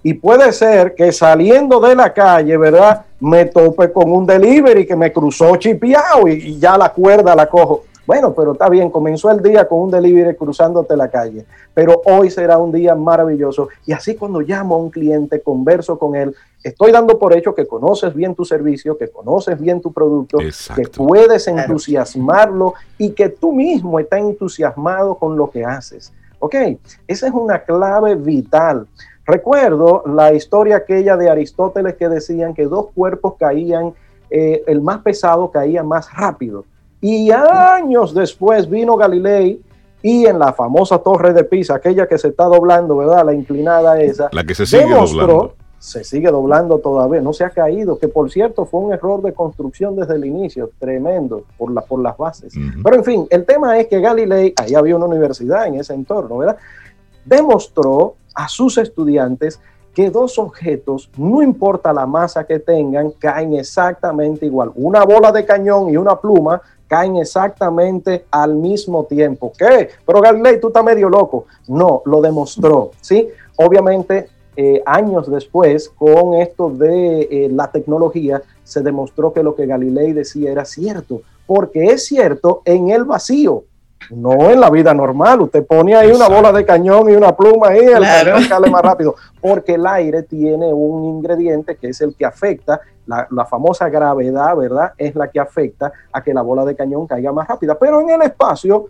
[0.07, 3.03] Y puede ser que saliendo de la calle, ¿verdad?
[3.19, 7.49] Me tope con un delivery que me cruzó chipiao y, y ya la cuerda la
[7.49, 7.83] cojo.
[8.05, 12.31] Bueno, pero está bien, comenzó el día con un delivery cruzándote la calle, pero hoy
[12.31, 13.67] será un día maravilloso.
[13.85, 16.33] Y así cuando llamo a un cliente, converso con él,
[16.63, 20.87] estoy dando por hecho que conoces bien tu servicio, que conoces bien tu producto, que
[20.87, 26.13] puedes entusiasmarlo y que tú mismo estás entusiasmado con lo que haces.
[26.39, 26.55] Ok,
[27.07, 28.87] esa es una clave vital.
[29.27, 33.93] Recuerdo la historia aquella de Aristóteles que decían que dos cuerpos caían,
[34.29, 36.63] eh, el más pesado caía más rápido
[37.01, 39.61] y años después vino Galilei
[40.01, 43.25] y en la famosa torre de Pisa, aquella que se está doblando, ¿verdad?
[43.25, 44.29] La inclinada esa.
[44.31, 45.53] La que se sigue doblando.
[45.79, 49.31] Se sigue doblando todavía, no se ha caído, que por cierto fue un error de
[49.33, 52.55] construcción desde el inicio, tremendo, por, la, por las bases.
[52.83, 56.39] Pero en fin, el tema es que Galilei, ahí había una universidad en ese entorno,
[56.39, 56.57] ¿verdad?
[57.23, 59.59] Demostró a sus estudiantes
[59.95, 64.71] que dos objetos, no importa la masa que tengan, caen exactamente igual.
[64.75, 69.51] Una bola de cañón y una pluma caen exactamente al mismo tiempo.
[69.57, 69.89] ¿Qué?
[70.05, 71.45] Pero Galilei, tú estás medio loco.
[71.67, 73.27] No, lo demostró, ¿sí?
[73.55, 79.65] Obviamente, eh, años después, con esto de eh, la tecnología, se demostró que lo que
[79.65, 83.63] Galilei decía era cierto, porque es cierto en el vacío.
[84.11, 87.69] No en la vida normal, usted pone ahí una bola de cañón y una pluma
[87.69, 92.15] ahí, el cañón sale más rápido, porque el aire tiene un ingrediente que es el
[92.15, 94.93] que afecta la, famosa gravedad, ¿verdad?
[94.97, 97.77] Es la que afecta a que la bola de cañón caiga más rápida.
[97.79, 98.89] Pero en el espacio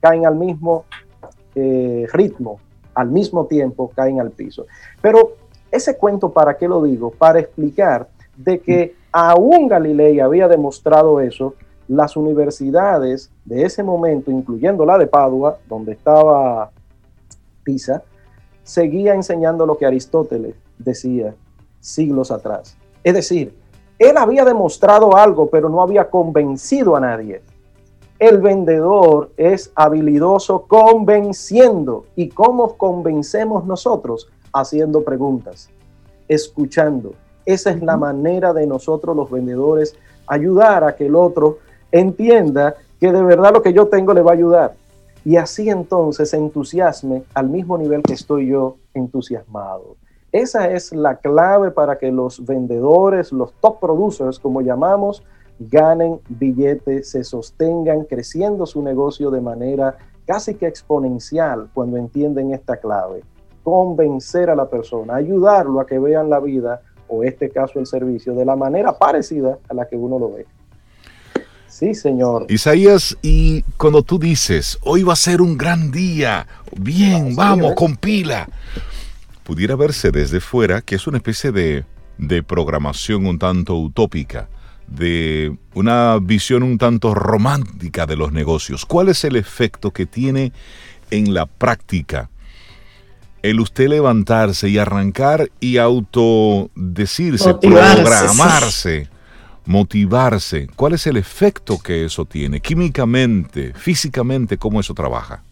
[0.00, 0.84] caen al mismo
[1.54, 2.60] eh, ritmo,
[2.94, 4.66] al mismo tiempo caen al piso.
[5.00, 5.34] Pero
[5.70, 7.10] ese cuento, ¿para qué lo digo?
[7.10, 11.54] Para explicar de que aún Galilei había demostrado eso,
[11.88, 16.70] las universidades de ese momento, incluyendo la de Padua, donde estaba
[17.64, 18.02] Pisa,
[18.62, 21.34] seguía enseñando lo que Aristóteles decía
[21.80, 22.76] siglos atrás.
[23.02, 23.54] Es decir,
[23.98, 27.42] él había demostrado algo, pero no había convencido a nadie.
[28.18, 32.04] El vendedor es habilidoso convenciendo.
[32.14, 34.28] ¿Y cómo convencemos nosotros?
[34.52, 35.70] Haciendo preguntas,
[36.26, 37.12] escuchando.
[37.46, 41.58] Esa es la manera de nosotros los vendedores ayudar a que el otro
[41.92, 44.74] entienda que de verdad lo que yo tengo le va a ayudar.
[45.24, 49.96] Y así entonces entusiasme al mismo nivel que estoy yo entusiasmado.
[50.32, 55.22] Esa es la clave para que los vendedores, los top producers, como llamamos,
[55.58, 62.76] ganen billetes, se sostengan creciendo su negocio de manera casi que exponencial cuando entienden esta
[62.76, 63.22] clave.
[63.64, 68.34] Convencer a la persona, ayudarlo a que vean la vida o este caso el servicio
[68.34, 70.46] de la manera parecida a la que uno lo ve.
[71.68, 72.46] Sí, señor.
[72.48, 76.46] Isaías, y cuando tú dices, hoy va a ser un gran día,
[76.76, 78.48] bien, vamos, compila,
[79.44, 81.84] pudiera verse desde fuera que es una especie de,
[82.18, 84.48] de programación un tanto utópica
[84.88, 88.86] de una visión un tanto romántica de los negocios.
[88.86, 90.52] ¿Cuál es el efecto que tiene
[91.10, 92.30] en la práctica
[93.42, 99.08] el usted levantarse y arrancar y autodecirse, programarse,
[99.68, 100.66] motivarse?
[100.74, 102.58] ¿Cuál es el efecto que eso tiene?
[102.60, 105.42] Químicamente, físicamente, ¿cómo eso trabaja?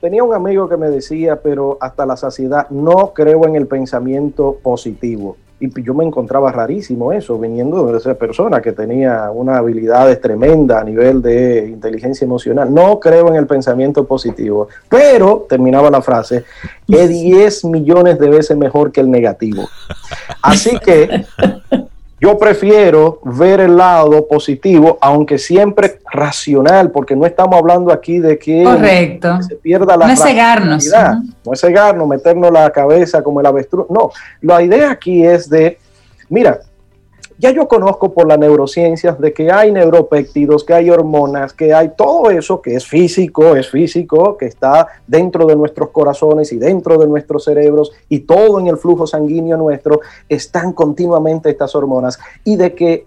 [0.00, 4.58] Tenía un amigo que me decía, pero hasta la saciedad, no creo en el pensamiento
[4.62, 5.36] positivo.
[5.60, 10.80] Y yo me encontraba rarísimo eso, viniendo de esa persona que tenía una habilidad tremenda
[10.80, 12.72] a nivel de inteligencia emocional.
[12.72, 16.44] No creo en el pensamiento positivo, pero, terminaba la frase,
[16.88, 19.68] es 10 millones de veces mejor que el negativo.
[20.42, 21.26] Así que
[22.24, 28.38] yo prefiero ver el lado positivo, aunque siempre racional, porque no estamos hablando aquí de
[28.38, 28.64] que
[29.46, 30.90] se pierda la no es cegarnos.
[31.44, 33.86] No es cegarnos, meternos la cabeza como el avestruz.
[33.90, 34.10] No,
[34.40, 35.76] la idea aquí es de,
[36.30, 36.60] mira,
[37.38, 41.90] ya yo conozco por las neurociencias de que hay neuropéptidos, que hay hormonas, que hay
[41.96, 46.96] todo eso que es físico, es físico, que está dentro de nuestros corazones y dentro
[46.98, 52.18] de nuestros cerebros y todo en el flujo sanguíneo nuestro, están continuamente estas hormonas.
[52.44, 53.06] Y de que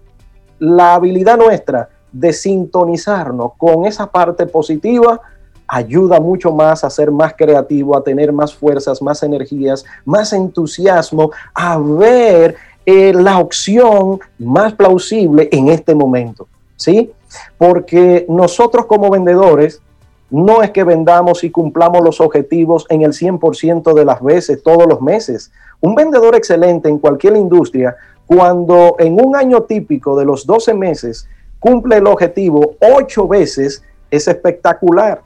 [0.58, 5.20] la habilidad nuestra de sintonizarnos con esa parte positiva
[5.68, 11.30] ayuda mucho más a ser más creativo, a tener más fuerzas, más energías, más entusiasmo,
[11.54, 12.56] a ver
[12.88, 17.12] la opción más plausible en este momento, ¿sí?
[17.58, 19.82] Porque nosotros como vendedores
[20.30, 24.86] no es que vendamos y cumplamos los objetivos en el 100% de las veces, todos
[24.86, 25.50] los meses.
[25.80, 27.94] Un vendedor excelente en cualquier industria,
[28.26, 31.28] cuando en un año típico de los 12 meses
[31.58, 35.22] cumple el objetivo ocho veces, es espectacular.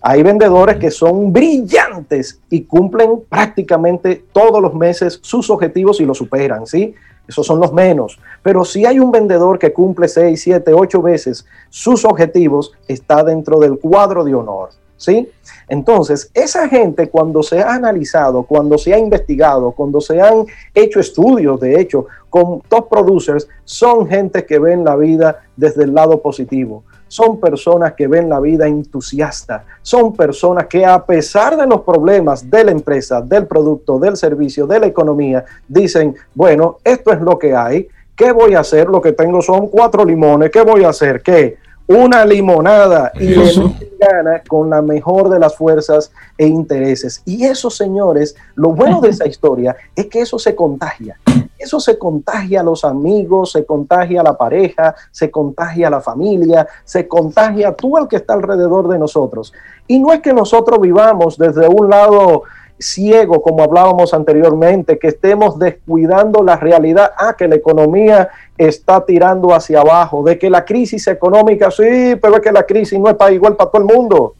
[0.00, 6.18] Hay vendedores que son brillantes y cumplen prácticamente todos los meses sus objetivos y los
[6.18, 6.94] superan, ¿sí?
[7.26, 8.18] Esos son los menos.
[8.42, 13.58] Pero si hay un vendedor que cumple 6, 7, 8 veces sus objetivos, está dentro
[13.58, 15.28] del cuadro de honor, ¿sí?
[15.68, 21.00] Entonces, esa gente cuando se ha analizado, cuando se ha investigado, cuando se han hecho
[21.00, 26.22] estudios, de hecho, con top producers, son gente que ven la vida desde el lado
[26.22, 31.80] positivo son personas que ven la vida entusiasta, son personas que a pesar de los
[31.80, 37.20] problemas de la empresa, del producto, del servicio, de la economía, dicen, bueno, esto es
[37.20, 38.88] lo que hay, ¿qué voy a hacer?
[38.88, 41.22] Lo que tengo son cuatro limones, ¿qué voy a hacer?
[41.22, 41.56] ¿Qué?
[41.86, 43.52] Una limonada y le
[43.98, 47.22] gana con la mejor de las fuerzas e intereses.
[47.24, 51.18] Y eso, señores, lo bueno de esa historia es que eso se contagia.
[51.58, 56.00] Eso se contagia a los amigos, se contagia a la pareja, se contagia a la
[56.00, 59.52] familia, se contagia a todo el que está alrededor de nosotros.
[59.86, 62.44] Y no es que nosotros vivamos desde un lado
[62.78, 69.52] ciego, como hablábamos anteriormente, que estemos descuidando la realidad, ah, que la economía está tirando
[69.52, 73.16] hacia abajo, de que la crisis económica, sí, pero es que la crisis no es
[73.16, 74.34] para igual para todo el mundo.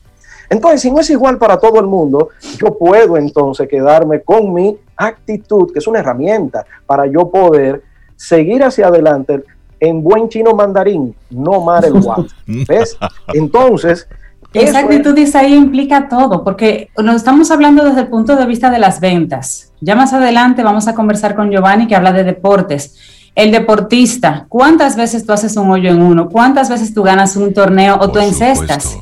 [0.51, 4.79] Entonces, si no es igual para todo el mundo, yo puedo entonces quedarme con mi
[4.99, 7.83] actitud, que es una herramienta para yo poder
[8.17, 9.45] seguir hacia adelante
[9.81, 12.27] en buen chino mandarín, no mar el guapo.
[12.47, 12.99] ¿Ves?
[13.33, 14.09] Entonces...
[14.53, 18.71] Esa actitud dice ahí implica todo, porque nos estamos hablando desde el punto de vista
[18.71, 19.73] de las ventas.
[19.81, 22.97] Ya más adelante vamos a conversar con Giovanni que habla de deportes.
[23.35, 26.29] El deportista, ¿cuántas veces tú haces un hoyo en uno?
[26.29, 28.99] ¿Cuántas veces tú ganas un torneo o tú encestas?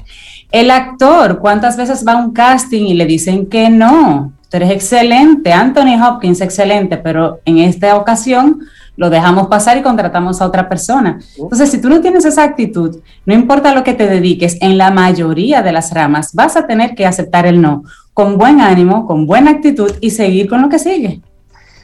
[0.51, 4.33] El actor, ¿cuántas veces va a un casting y le dicen que no?
[4.49, 8.61] Tú eres excelente, Anthony Hopkins, excelente, pero en esta ocasión
[8.97, 11.19] lo dejamos pasar y contratamos a otra persona.
[11.37, 14.91] Entonces, si tú no tienes esa actitud, no importa lo que te dediques, en la
[14.91, 17.83] mayoría de las ramas vas a tener que aceptar el no,
[18.15, 21.21] con buen ánimo, con buena actitud y seguir con lo que sigue.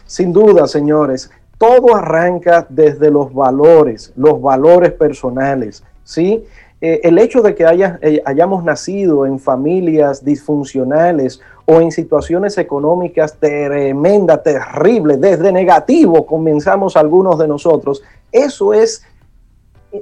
[0.07, 6.43] Sin duda, señores, todo arranca desde los valores, los valores personales, ¿sí?
[6.85, 7.63] Eh, el hecho de que
[8.03, 16.97] eh, hayamos nacido en familias disfuncionales o en situaciones económicas tremendas, terribles, desde negativo comenzamos
[16.97, 18.03] algunos de nosotros,
[18.33, 19.05] eso es,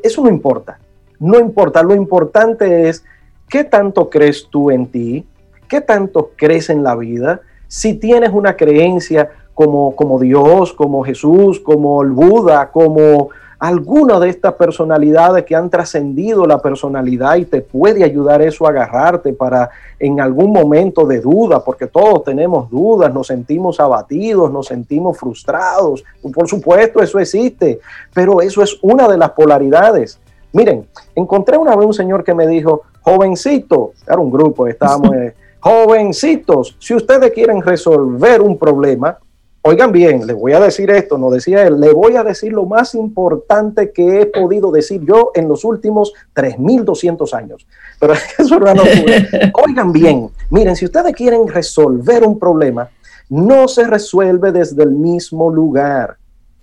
[0.03, 0.78] eso no importa,
[1.18, 3.05] no importa, lo importante es
[3.47, 5.26] qué tanto crees tú en ti,
[5.68, 11.61] qué tanto crees en la vida, si tienes una creencia como, como Dios, como Jesús,
[11.61, 13.28] como el Buda, como
[13.61, 18.71] alguna de estas personalidades que han trascendido la personalidad y te puede ayudar eso a
[18.71, 24.67] agarrarte para en algún momento de duda, porque todos tenemos dudas, nos sentimos abatidos, nos
[24.67, 26.03] sentimos frustrados.
[26.33, 27.81] Por supuesto, eso existe,
[28.15, 30.19] pero eso es una de las polaridades.
[30.55, 35.35] Miren, encontré una vez un señor que me dijo, jovencito, era un grupo, estábamos, eh,
[35.61, 39.19] jovencitos, si ustedes quieren resolver un problema,
[39.63, 42.65] Oigan bien, les voy a decir esto, no decía él, le voy a decir lo
[42.65, 47.67] más importante que he podido decir yo en los últimos 3.200 años.
[47.99, 48.73] Pero eso no
[49.67, 52.89] Oigan bien, miren, si ustedes quieren resolver un problema,
[53.29, 56.17] no se resuelve desde el mismo lugar.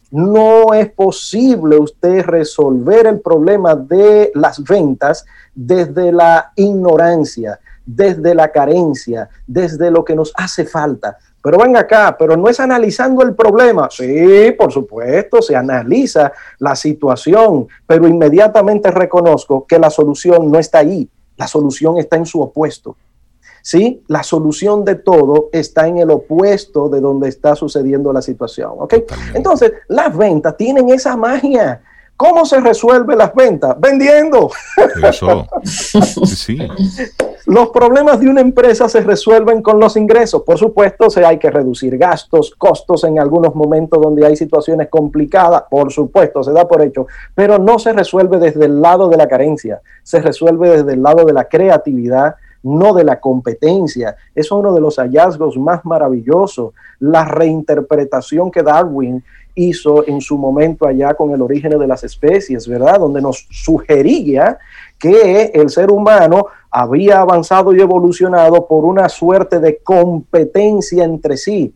[0.10, 5.24] No es posible usted resolver el problema de las ventas
[5.54, 11.18] desde la ignorancia, desde la carencia, desde lo que nos hace falta.
[11.42, 13.88] Pero venga acá, pero no es analizando el problema.
[13.92, 20.80] Sí, por supuesto, se analiza la situación, pero inmediatamente reconozco que la solución no está
[20.80, 21.10] ahí.
[21.38, 22.98] La solución está en su opuesto.
[23.68, 24.02] ¿sí?
[24.08, 28.94] La solución de todo está en el opuesto de donde está sucediendo la situación, ¿ok?
[29.34, 31.82] Entonces, las ventas tienen esa magia.
[32.16, 33.76] ¿Cómo se resuelve las ventas?
[33.78, 34.50] Vendiendo.
[35.04, 35.46] Eso.
[36.26, 36.58] Sí.
[37.48, 40.42] Los problemas de una empresa se resuelven con los ingresos.
[40.42, 45.64] Por supuesto, se hay que reducir gastos, costos en algunos momentos donde hay situaciones complicadas.
[45.72, 47.08] Por supuesto, se da por hecho.
[47.34, 49.80] Pero no se resuelve desde el lado de la carencia.
[50.04, 54.18] Se resuelve desde el lado de la creatividad, no de la competencia.
[54.36, 56.74] Eso es uno de los hallazgos más maravillosos.
[57.00, 59.24] La reinterpretación que Darwin
[59.56, 63.00] hizo en su momento allá con el origen de las especies, ¿verdad?
[63.00, 64.60] Donde nos sugería
[65.00, 71.74] que el ser humano había avanzado y evolucionado por una suerte de competencia entre sí.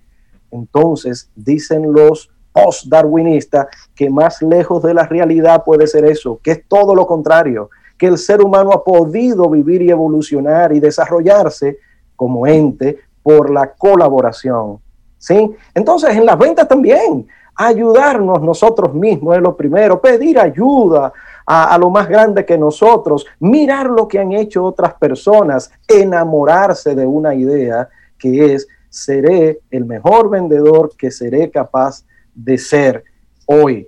[0.52, 6.68] Entonces, dicen los post-darwinistas que más lejos de la realidad puede ser eso, que es
[6.68, 11.78] todo lo contrario, que el ser humano ha podido vivir y evolucionar y desarrollarse
[12.16, 14.80] como ente por la colaboración.
[15.18, 15.52] ¿Sí?
[15.76, 21.14] Entonces, en las ventas también, ayudarnos nosotros mismos es lo primero, pedir ayuda,
[21.46, 27.06] a, lo más grande que nosotros, mirar lo que han hecho otras personas, enamorarse de
[27.06, 33.04] una idea que es, seré el mejor vendedor que seré capaz de ser
[33.46, 33.88] hoy.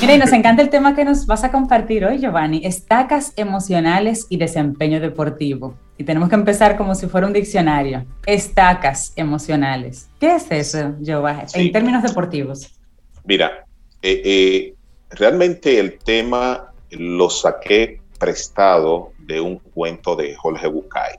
[0.00, 2.64] Mira, y nos encanta el tema que nos vas a compartir hoy, Giovanni.
[2.64, 5.74] Estacas emocionales y desempeño deportivo.
[5.98, 8.06] Y tenemos que empezar como si fuera un diccionario.
[8.26, 10.08] Estacas emocionales.
[10.20, 12.78] ¿Qué es eso, Giovanni, en términos deportivos?
[13.24, 13.64] Mira,
[14.02, 14.74] eh, eh
[15.10, 21.14] realmente el tema lo saqué prestado de un cuento de Jorge Bucay,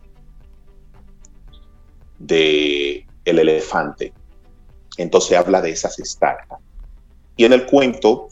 [2.20, 4.14] de El elefante.
[4.98, 6.60] Entonces habla de esas estacas.
[7.36, 8.28] Y en el cuento,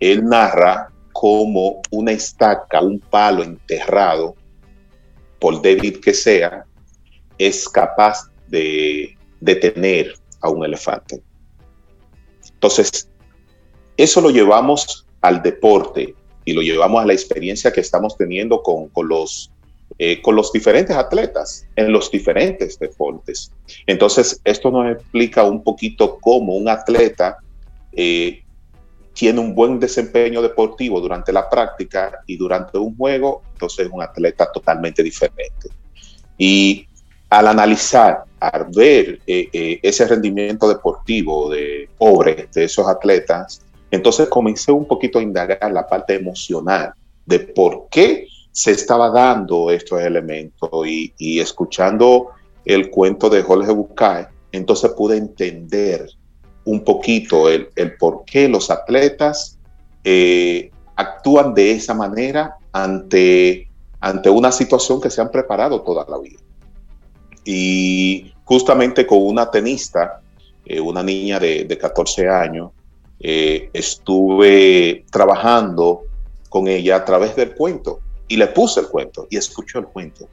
[0.00, 4.34] él narra cómo una estaca, un palo enterrado,
[5.38, 6.64] por débil que sea,
[7.36, 11.22] es capaz de detener a un elefante.
[12.52, 13.10] Entonces,
[13.96, 16.14] eso lo llevamos al deporte
[16.44, 19.50] y lo llevamos a la experiencia que estamos teniendo con, los,
[19.98, 23.50] eh, los diferentes atletas en los diferentes deportes.
[23.86, 27.38] Entonces, esto nos explica un poquito cómo un atleta
[27.92, 28.42] eh,
[29.14, 34.02] tiene un buen desempeño deportivo durante la práctica y durante un juego, entonces es un
[34.02, 35.68] atleta totalmente diferente.
[36.36, 36.86] Y
[37.30, 43.63] al analizar, al ver eh, ese rendimiento deportivo de pobre de esos atletas,
[43.94, 46.92] entonces comencé un poquito a indagar la parte emocional
[47.26, 52.30] de por qué se estaba dando estos elementos y, escuchando
[52.64, 56.08] el cuento de Jorge Bucay, entonces pude entender
[56.64, 57.68] un poquito el,
[57.98, 59.58] por qué los atletas
[60.02, 63.68] eh, actúan de esa manera ante,
[64.00, 66.40] ante una situación que se han preparado toda la vida.
[67.44, 70.20] Y justamente con una tenista,
[70.64, 72.70] eh, una niña de, de 14 años,
[73.20, 76.02] eh, estuve trabajando
[76.48, 80.28] con ella a través del cuento y le puse el cuento y escuchó el cuento.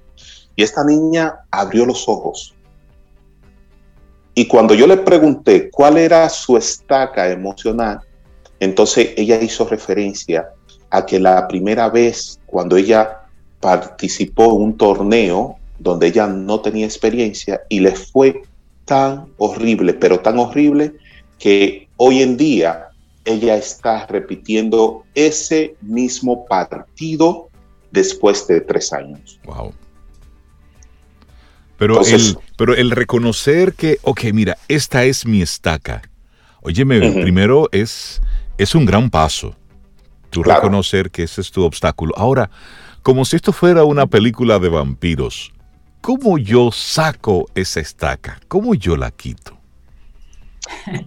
[0.56, 2.54] Y esta niña abrió los ojos.
[4.34, 8.00] Y cuando yo le pregunté cuál era su estaca emocional,
[8.60, 10.50] entonces ella hizo referencia
[10.90, 13.22] a que la primera vez cuando ella
[13.60, 18.44] participó en un torneo donde ella no tenía experiencia y le fue
[18.86, 20.94] tan horrible, pero tan horrible
[21.40, 22.88] que hoy en día
[23.26, 27.50] ella está repitiendo ese mismo partido
[27.92, 29.40] después de tres años.
[29.46, 29.72] Wow.
[31.78, 36.02] Pero, el, pero el reconocer que, ok, mira, esta es mi estaca.
[36.64, 38.20] Óyeme, primero es,
[38.58, 39.56] es un gran paso.
[40.32, 42.16] Tú reconocer que ese es tu obstáculo.
[42.18, 42.50] Ahora,
[43.04, 45.54] como si esto fuera una película de vampiros,
[46.02, 48.40] ¿cómo yo saco esa estaca?
[48.48, 49.61] ¿Cómo yo la quito?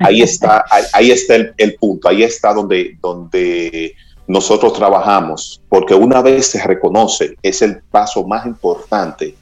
[0.01, 3.95] Ahí está, ahí, está el, punto, ahí está donde, donde
[4.27, 9.35] nosotros trabajamos, porque una vez se reconoce, es el paso más importante.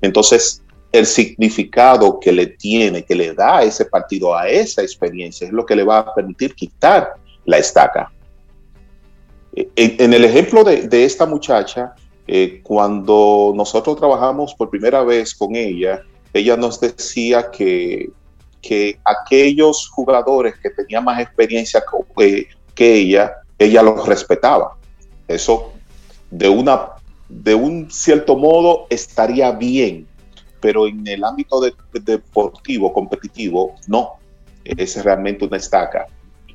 [0.00, 0.62] Entonces,
[0.92, 5.64] el significado que le tiene, que le da ese partido a esa experiencia, es lo
[5.64, 7.14] que le va a permitir quitar
[7.44, 8.10] la estaca.
[9.54, 11.94] En, el ejemplo de, esta muchacha,
[12.26, 16.02] eh, cuando nosotros trabajamos por primera vez con ella,
[16.34, 18.10] ella nos decía que
[18.66, 21.82] que aquellos jugadores que tenían más experiencia
[22.16, 22.48] que,
[22.78, 24.76] ella, ella los respetaba.
[25.28, 25.72] Eso
[26.30, 26.90] de, una,
[27.28, 30.06] de un cierto modo estaría bien,
[30.60, 31.60] pero en el ámbito
[31.92, 34.14] deportivo, competitivo, no.
[34.64, 36.06] Es realmente una estaca.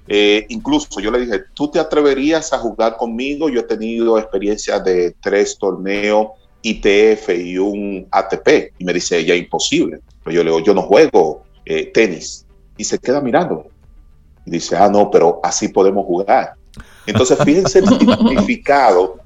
[0.07, 3.47] Eh, incluso yo le dije, ¿tú te atreverías a jugar conmigo?
[3.47, 6.31] Yo he tenido experiencia de tres torneos
[6.61, 8.73] ITF y un ATP.
[8.77, 9.99] Y me dice, ella, imposible.
[10.23, 12.45] Pero yo le digo, yo no juego eh, tenis
[12.77, 13.67] y se queda mirando.
[14.45, 16.55] Y dice, ah, no, pero así podemos jugar.
[17.05, 19.17] Entonces, fíjense el significado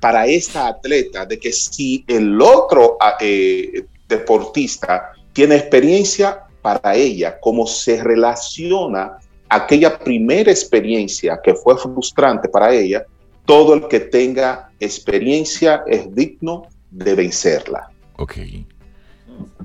[0.00, 7.38] para esta atleta de que si el otro ah, eh, deportista tiene experiencia para ella,
[7.40, 9.18] cómo se relaciona
[9.48, 13.04] aquella primera experiencia que fue frustrante para ella,
[13.44, 17.90] todo el que tenga experiencia es digno de vencerla.
[18.16, 18.36] Ok.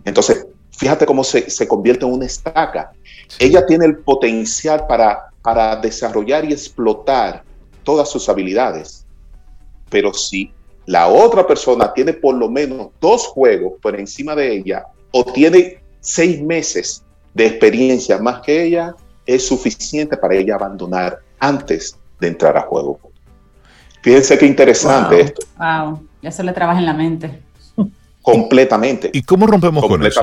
[0.05, 0.47] Entonces,
[0.79, 2.93] fíjate cómo se, convierte en una estaca.
[3.37, 7.43] Ella tiene el potencial para, para desarrollar y explotar
[7.83, 9.05] todas sus habilidades.
[9.89, 10.51] Pero si
[10.85, 15.83] la otra persona tiene por lo menos dos juegos por encima de ella o tiene
[15.99, 17.03] seis meses
[17.33, 22.99] de experiencia más que ella, es suficiente para ella abandonar antes de entrar a juego.
[24.01, 25.45] Fíjense qué interesante esto.
[25.57, 27.48] Wow, ya se le trabaja en la mente.
[28.21, 29.09] Completamente.
[29.13, 30.21] ¿Y cómo rompemos con eso?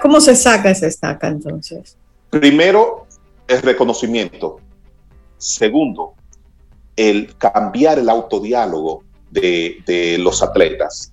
[0.00, 1.96] ¿Cómo se saca esa estaca entonces?
[2.30, 3.06] Primero,
[3.46, 4.60] el reconocimiento.
[5.38, 6.14] Segundo,
[6.96, 11.12] el cambiar el autodiálogo de, los atletas.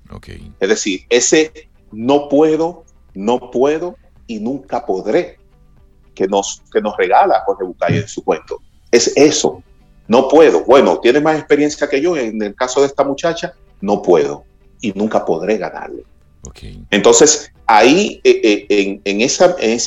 [0.59, 3.95] Es decir, ese no puedo, no puedo
[4.27, 5.37] y nunca podré
[6.15, 8.61] que nos, que nos regala Jorge Bucay en su cuento.
[8.91, 9.61] Es eso.
[10.07, 10.63] No puedo.
[10.65, 12.15] Bueno, tiene más experiencia que yo.
[12.15, 14.45] En el caso de esta muchacha, no puedo
[14.81, 16.03] y nunca podré ganarle.
[16.91, 19.79] Entonces, ahí, eh, eh, en, esa, en,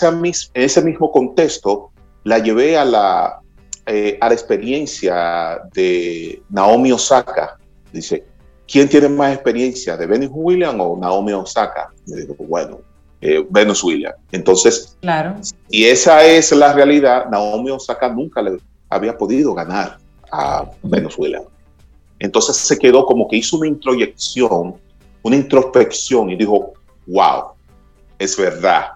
[0.54, 1.90] ese mismo contexto,
[2.24, 3.40] la llevé a la,
[3.86, 7.58] eh, a la experiencia de Naomi Osaka.
[7.92, 8.24] Dice,
[8.66, 11.92] ¿quién tiene más experiencia, de Benny Williams o Naomi Osaka?
[12.06, 12.80] Le digo, bueno,
[13.20, 14.16] eh, Venus Williams.
[14.32, 15.36] Entonces, claro.
[15.68, 19.98] y esa es la realidad, Naomi Osaka nunca le había podido ganar
[20.30, 21.46] a Venus Williams.
[22.18, 24.76] Entonces se quedó como que hizo una introyección,
[25.26, 26.74] una introspección y dijo,
[27.08, 27.54] wow,
[28.16, 28.92] es verdad.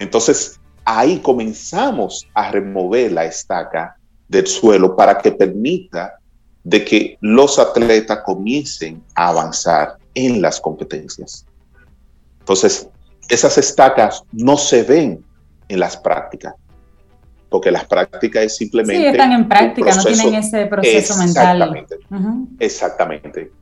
[0.00, 3.96] Entonces ahí comenzamos a remover la estaca
[4.26, 6.18] del suelo para que permita
[6.64, 11.46] de que los atletas comiencen a avanzar en las competencias.
[12.40, 12.88] Entonces,
[13.28, 15.24] esas estacas no se ven
[15.68, 16.54] en las prácticas,
[17.50, 19.00] porque las prácticas es simplemente...
[19.00, 21.86] Sí, están en práctica, no tienen ese proceso mental.
[22.58, 23.52] Exactamente.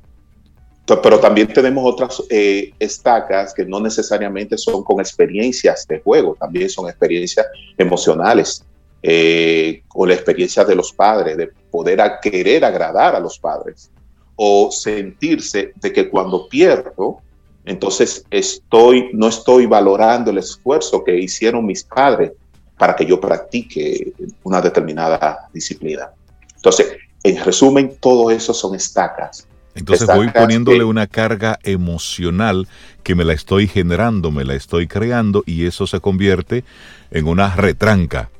[0.84, 6.68] Pero también tenemos otras eh, estacas que no necesariamente son con experiencias de juego, también
[6.68, 7.46] son experiencias
[7.78, 8.64] emocionales,
[9.02, 13.90] eh, o la experiencia de los padres, de poder querer agradar a los padres,
[14.36, 17.18] o sentirse de que cuando pierdo,
[17.64, 22.32] entonces estoy, no estoy valorando el esfuerzo que hicieron mis padres
[22.76, 24.12] para que yo practique
[24.42, 26.10] una determinada disciplina.
[26.56, 29.46] Entonces, en resumen, todo eso son estacas.
[29.74, 32.68] Entonces voy poniéndole una carga emocional
[33.02, 36.64] que me la estoy generando, me la estoy creando y eso se convierte
[37.10, 38.30] en una retranca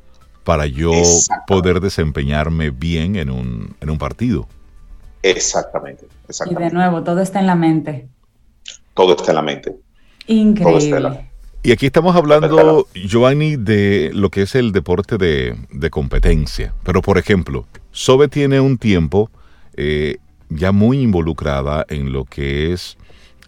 [0.44, 0.92] para yo
[1.46, 4.46] poder desempeñarme bien en un, en un partido.
[5.22, 6.62] Exactamente, exactamente.
[6.62, 8.08] Y de nuevo, todo está en la mente.
[8.94, 9.76] Todo está en la mente.
[10.26, 11.32] Increíble.
[11.64, 16.74] Y aquí estamos hablando, Giovanni, de lo que es el deporte de, competencia.
[16.82, 19.30] Pero, por ejemplo, Sobe tiene un tiempo
[19.76, 20.16] eh,
[20.54, 22.96] ya muy involucrada en lo que es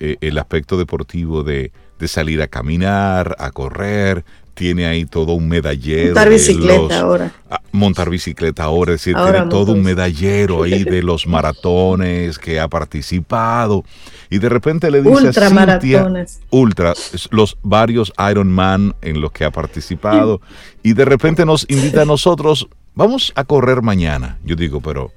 [0.01, 4.25] eh, el aspecto deportivo de, de, salir a caminar, a correr,
[4.55, 6.15] tiene ahí todo un medallero.
[6.15, 7.33] Montar bicicleta ahora.
[7.51, 12.61] Ah, montar bicicleta ahora, es decir, tiene todo un medallero ahí de los maratones que
[12.61, 13.85] ha participado.
[14.31, 16.41] Y de repente le dice ultra maratones.
[16.51, 16.95] Ultra,
[17.31, 20.41] los varios Ironman en los que ha participado.
[20.87, 24.39] Y de repente nos invita a nosotros, vamos a correr mañana.
[24.45, 25.13] Yo digo, pero,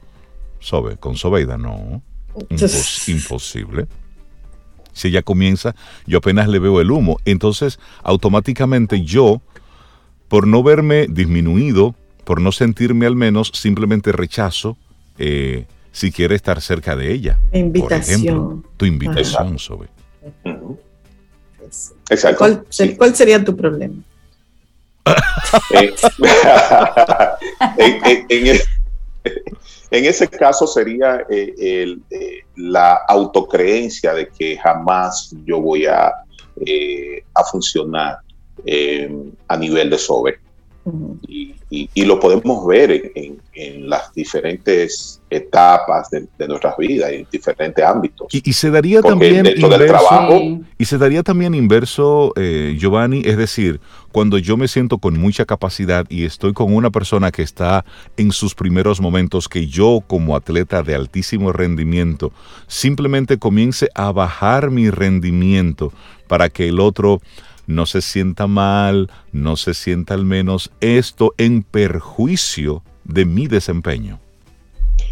[0.67, 2.01] Sobe, con Sobeida no.
[3.07, 3.87] imposible
[4.91, 5.75] si ella comienza,
[6.07, 7.17] yo apenas le veo el humo.
[7.23, 9.41] Entonces, automáticamente yo,
[10.27, 14.75] por no verme disminuido, por no sentirme al menos, simplemente rechazo
[15.19, 17.39] eh, si quiere estar cerca de ella.
[17.53, 18.21] Invitación.
[18.21, 19.87] Por ejemplo, tu invitación, Sobe.
[22.09, 22.65] Exacto.
[22.97, 23.95] ¿Cuál, sería tu problema?
[25.73, 25.93] Eh,
[28.29, 28.59] en, en
[29.91, 36.13] ese caso sería eh, eh, la autocreencia de que jamás yo voy a,
[36.65, 38.19] eh, a funcionar
[39.47, 40.39] a nivel de sobre
[41.69, 48.27] y, lo podemos ver en, las diferentes etapas de, nuestras vidas, en diferentes ámbitos.
[48.31, 53.81] Y, se daría también inverso, y se daría también inverso, eh, Giovanni, es decir,
[54.11, 57.83] cuando yo me siento con mucha capacidad y estoy con una persona que está
[58.15, 62.31] en sus primeros momentos, que yo como atleta de altísimo rendimiento,
[62.67, 65.91] simplemente comience a bajar mi rendimiento
[66.27, 67.21] para que el otro
[67.67, 74.19] no se sienta mal, no se sienta al menos esto en perjuicio de mi desempeño.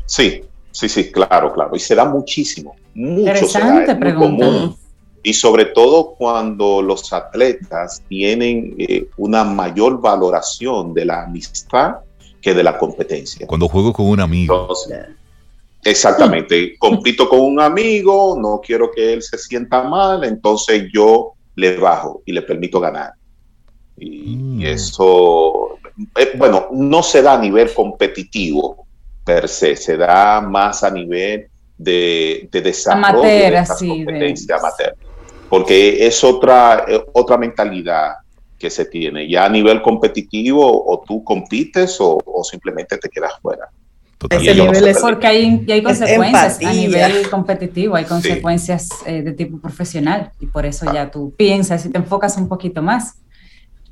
[0.06, 0.42] Sí,
[0.72, 1.76] sí, sí, claro, claro.
[1.76, 4.74] Y se da muchísimo, mucho Interesante pregunta.
[5.22, 11.96] Y sobre todo cuando los atletas tienen eh, una mayor valoración de la amistad
[12.42, 13.48] que de la competencia.
[13.48, 14.70] Cuando juego con un amigo.
[15.84, 16.78] exactamente.
[16.78, 22.22] Compito con un amigo, no quiero que él se sienta mal, entonces yo le bajo
[22.26, 23.14] y le permito ganar.
[23.98, 24.62] Y, mm.
[24.64, 25.80] eso,
[26.18, 28.86] eh, bueno, no se da a nivel competitivo
[29.24, 31.48] per se, se da más a nivel
[31.78, 34.96] de, de desarrollo de amateur.
[35.50, 38.16] Porque es otra, eh, otra mentalidad
[38.58, 39.30] que se tiene.
[39.30, 43.70] Ya a nivel competitivo, o tú compites o, o simplemente te quedas fuera.
[45.02, 50.66] Porque hay, hay consecuencias a nivel competitivo, hay consecuencias eh, de tipo profesional y por
[50.66, 53.16] eso ya tú piensas y te enfocas un poquito más.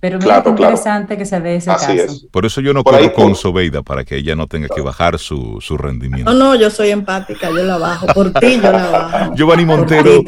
[0.03, 2.27] Pero mira interesante que se dé ese caso.
[2.29, 5.59] Por eso yo no corro con Sobeida, para que ella no tenga que bajar su,
[5.61, 6.29] su, rendimiento.
[6.33, 8.07] No, no, yo soy empática, yo la bajo.
[8.07, 9.35] Por ti yo la bajo.
[9.35, 10.21] Giovanni Montero,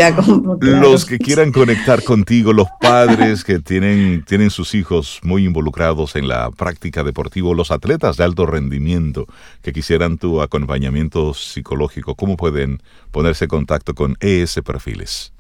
[0.62, 6.30] los que quieran conectar contigo, los padres que tienen, tienen sus hijos muy involucrados en
[6.30, 9.28] la práctica deportiva, los atletas de alto rendimiento
[9.62, 15.35] que quisieran tu acompañamiento psicológico, ¿cómo pueden ponerse en contacto con ES Perfiles?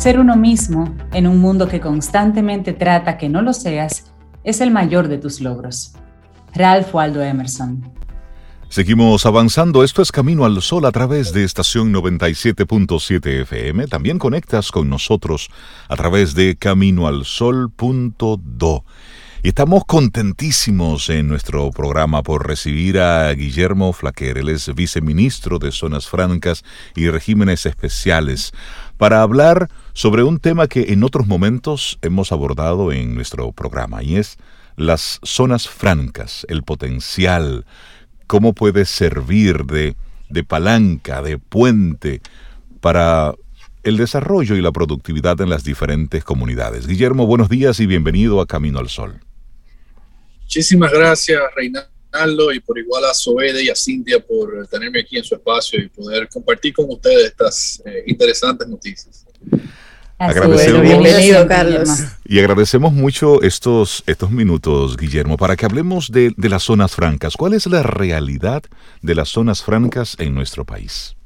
[0.02, 4.72] Ser uno mismo en un mundo que constantemente trata que no lo seas es el
[4.72, 5.92] mayor de tus logros.
[6.54, 7.88] Ralph Waldo Emerson.
[8.68, 9.84] Seguimos avanzando.
[9.84, 13.86] Esto es Camino al Sol a través de estación 97.7 FM.
[13.86, 15.50] También conectas con nosotros
[15.88, 18.84] a través de caminoalsol.do.
[19.44, 24.38] Y estamos contentísimos en nuestro programa por recibir a Guillermo Flaquer.
[24.38, 26.64] Él es viceministro de Zonas Francas
[26.96, 28.52] y Regímenes Especiales
[28.98, 34.16] para hablar sobre un tema que en otros momentos hemos abordado en nuestro programa y
[34.16, 34.38] es
[34.76, 37.66] las zonas francas, el potencial,
[38.26, 39.94] cómo puede servir de,
[40.30, 42.22] de palanca, de puente
[42.80, 43.34] para
[43.82, 46.86] el desarrollo y la productividad en las diferentes comunidades.
[46.86, 49.20] Guillermo, buenos días y bienvenido a Camino al Sol.
[50.42, 55.24] Muchísimas gracias, Reinaldo, y por igual a Soede y a Cintia por tenerme aquí en
[55.24, 59.21] su espacio y poder compartir con ustedes estas eh, interesantes noticias.
[60.22, 61.88] Agradecemos, bienvenido, Carlos.
[62.24, 67.34] Y agradecemos mucho estos, estos minutos, Guillermo, para que hablemos de, de, las zonas francas.
[67.36, 68.62] ¿Cuál es la realidad
[69.00, 71.16] de las zonas francas en nuestro país?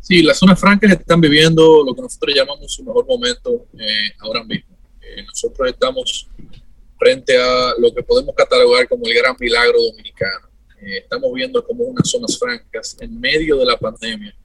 [0.00, 4.44] Sí, las zonas francas están viviendo lo que nosotros llamamos su mejor momento eh, ahora
[4.44, 4.76] mismo.
[5.00, 6.28] Eh, nosotros estamos
[6.98, 10.48] frente a lo que podemos catalogar como el gran milagro dominicano.
[10.82, 14.36] Eh, estamos viendo cómo unas zonas francas en medio de la pandemia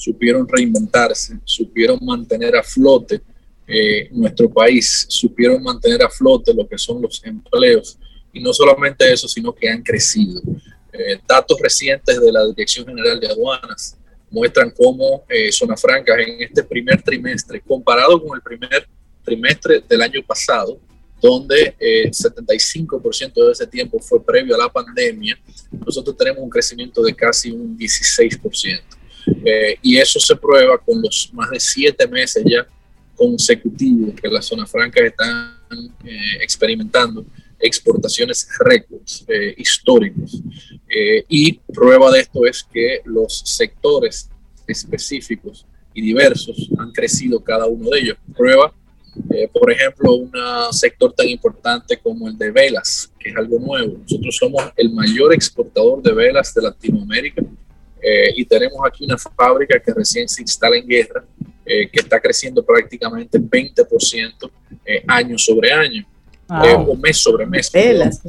[0.00, 3.20] supieron reinventarse, supieron mantener a flote
[3.66, 7.98] eh, nuestro país, supieron mantener a flote lo que son los empleos
[8.32, 10.40] y no solamente eso, sino que han crecido.
[10.90, 13.98] Eh, datos recientes de la Dirección General de Aduanas
[14.30, 18.88] muestran cómo eh, Zonas Francas en este primer trimestre, comparado con el primer
[19.22, 20.80] trimestre del año pasado,
[21.20, 25.38] donde el eh, 75% de ese tiempo fue previo a la pandemia,
[25.84, 28.99] nosotros tenemos un crecimiento de casi un 16%.
[29.44, 32.66] Eh, y eso se prueba con los más de siete meses ya
[33.16, 35.56] consecutivos que las zonas francas están
[36.04, 37.24] eh, experimentando
[37.58, 39.26] exportaciones récords
[39.58, 40.40] históricos.
[41.28, 44.30] y prueba de esto es que los sectores
[44.66, 48.16] específicos y diversos han crecido cada uno de ellos.
[48.34, 48.72] Prueba
[49.30, 50.32] eh, por ejemplo, un
[50.72, 53.98] sector tan importante como el de velas, que es algo nuevo.
[53.98, 57.42] Nosotros somos el mayor exportador de velas de Latinoamérica
[58.02, 61.24] eh, y tenemos aquí una fábrica que recién se instala en guerra,
[61.64, 64.50] eh, que está creciendo prácticamente 20%
[65.06, 66.06] año sobre año,
[66.48, 67.70] o mes sobre mes.
[67.70, 68.22] Velas.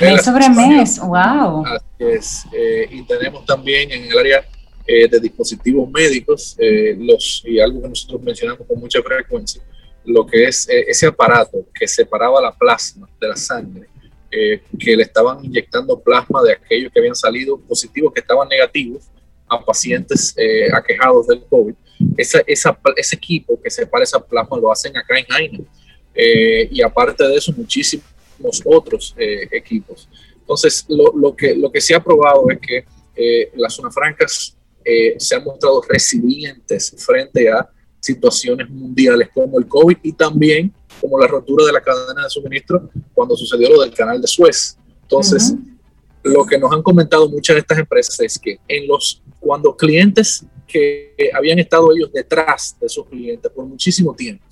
[0.00, 1.64] mes sobre mes, wow.
[1.66, 2.44] Así es.
[2.90, 4.44] y tenemos también en el área
[4.86, 6.56] de dispositivos médicos,
[6.98, 9.62] los, y algo que nosotros mencionamos con mucha frecuencia,
[10.04, 13.88] lo que es eh, ese aparato que separaba la plasma de la sangre,
[14.30, 19.04] eh, que le estaban inyectando plasma de aquellos que habían salido positivos, que estaban negativos
[19.48, 21.74] a pacientes eh, aquejados del COVID.
[22.16, 25.58] Esa, esa, ese equipo que separa esa plasma lo hacen acá en Jaina.
[26.70, 28.04] y aparte de eso, muchísimos
[28.64, 30.08] otros equipos.
[30.38, 32.84] Entonces, lo, lo, que, lo que se ha probado es que
[33.54, 34.56] las zonas francas
[35.18, 37.68] se han mostrado resilientes frente a
[38.00, 42.90] situaciones mundiales como el COVID y también como la rotura de la cadena de suministro
[43.14, 44.76] cuando sucedió lo del canal de Suez.
[45.02, 45.54] Entonces,
[46.22, 50.44] lo que nos han comentado muchas de estas empresas es que en los cuando clientes
[50.66, 54.44] que habían estado ellos detrás de esos clientes por muchísimo tiempo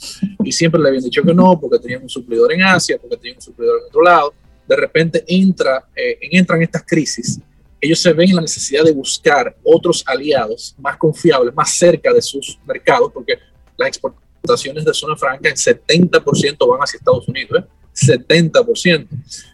[0.42, 3.36] y siempre le habían dicho que no porque tenían un suplidor en Asia, porque tenían
[3.36, 4.34] un suplidor en otro lado,
[4.66, 7.40] de repente entra, eh, entran estas crisis
[7.80, 12.20] ellos se ven en la necesidad de buscar otros aliados más confiables, más cerca de
[12.20, 13.38] sus mercados, porque
[13.76, 14.27] las exportaciones
[14.84, 17.66] de zona franca en 70% van hacia Estados Unidos, ¿eh?
[17.94, 19.08] 70%.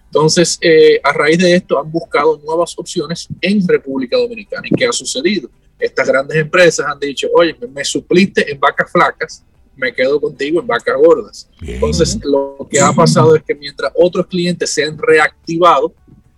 [0.06, 4.66] Entonces, eh, a raíz de esto han buscado nuevas opciones en República Dominicana.
[4.70, 5.48] ¿Y qué ha sucedido?
[5.78, 9.44] Estas grandes empresas han dicho, oye, me supliste en vacas flacas,
[9.76, 11.50] me quedo contigo en vacas gordas.
[11.60, 15.92] Entonces, lo que ha pasado es que mientras otros clientes se han reactivado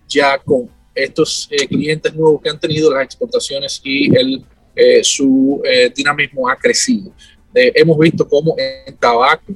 [0.07, 4.43] ya con estos eh, clientes nuevos que han tenido las exportaciones y el,
[4.75, 7.11] eh, su eh, dinamismo ha crecido.
[7.53, 9.53] Hemos visto cómo en tabaco,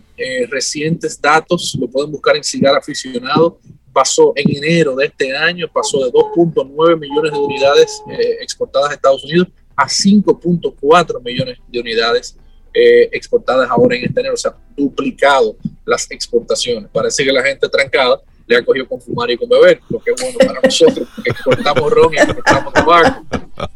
[0.50, 3.60] recientes datos, lo pueden buscar en Cigar Aficionado,
[3.94, 8.04] pasó en enero de este año, pasó de 2.9 millones de unidades
[8.40, 12.38] exportadas a Estados Unidos a 5.4 millones de unidades
[12.74, 16.90] exportadas ahora en este enero, o sea, duplicado las exportaciones.
[16.92, 20.12] Parece que la gente trancada le ha cogido con fumar y con beber, lo que
[20.12, 23.26] es bueno para nosotros, que cortamos ron y cortamos tabaco.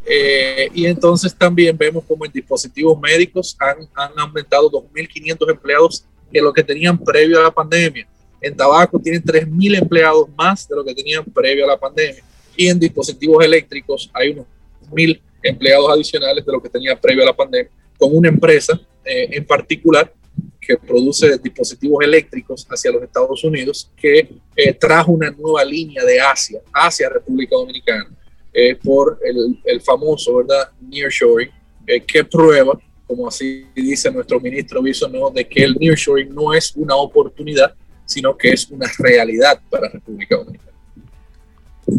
[0.06, 6.42] Eh, y entonces también vemos como en dispositivos médicos han, han aumentado 2.500 empleados que
[6.42, 8.06] lo que tenían previo a la pandemia.
[8.42, 12.22] En tabaco tienen 3.000 empleados más de lo que tenían previo a la pandemia.
[12.58, 14.46] Y en dispositivos eléctricos hay unos
[14.92, 19.30] 1.000 empleados adicionales de lo que tenía previo a la pandemia, con una empresa eh,
[19.32, 20.12] en particular
[20.60, 26.20] que produce dispositivos eléctricos hacia los Estados Unidos, que eh, trajo una nueva línea de
[26.20, 28.10] Asia, hacia República Dominicana,
[28.52, 31.50] eh, por el, el, famoso, ¿verdad?, nearshoring,
[31.86, 34.82] eh, que prueba, como así dice nuestro ministro
[35.12, 37.76] ¿no?, de que el nearshoring no es una oportunidad,
[38.06, 40.65] sino que es una realidad para República Dominicana.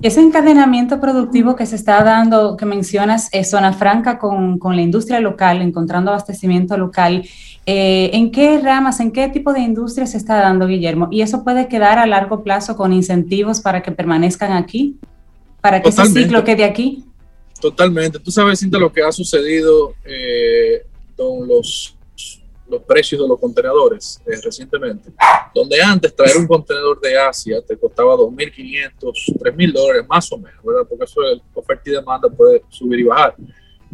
[0.02, 4.82] Ese encadenamiento productivo que se está dando, que mencionas, es zona franca con, con, la
[4.82, 7.24] industria local, encontrando abastecimiento local.
[7.66, 11.08] Eh, ¿En qué ramas, en qué tipo de industria se está dando, Guillermo?
[11.12, 14.96] ¿Y eso puede quedar a largo plazo con incentivos para que permanezcan aquí?
[15.60, 16.20] ¿Para que Totalmente.
[16.20, 17.04] ese ciclo quede aquí?
[17.60, 18.18] Totalmente.
[18.18, 20.84] Tú sabes, Cinta, lo que ha sucedido eh,
[21.16, 21.95] con los
[22.68, 25.10] los precios de los contenedores eh, recientemente,
[25.54, 30.62] donde antes traer un contenedor de Asia te costaba 2.500, 3.000 dólares más o menos,
[30.64, 30.86] ¿verdad?
[30.88, 33.34] Porque eso es oferta y demanda puede subir y bajar.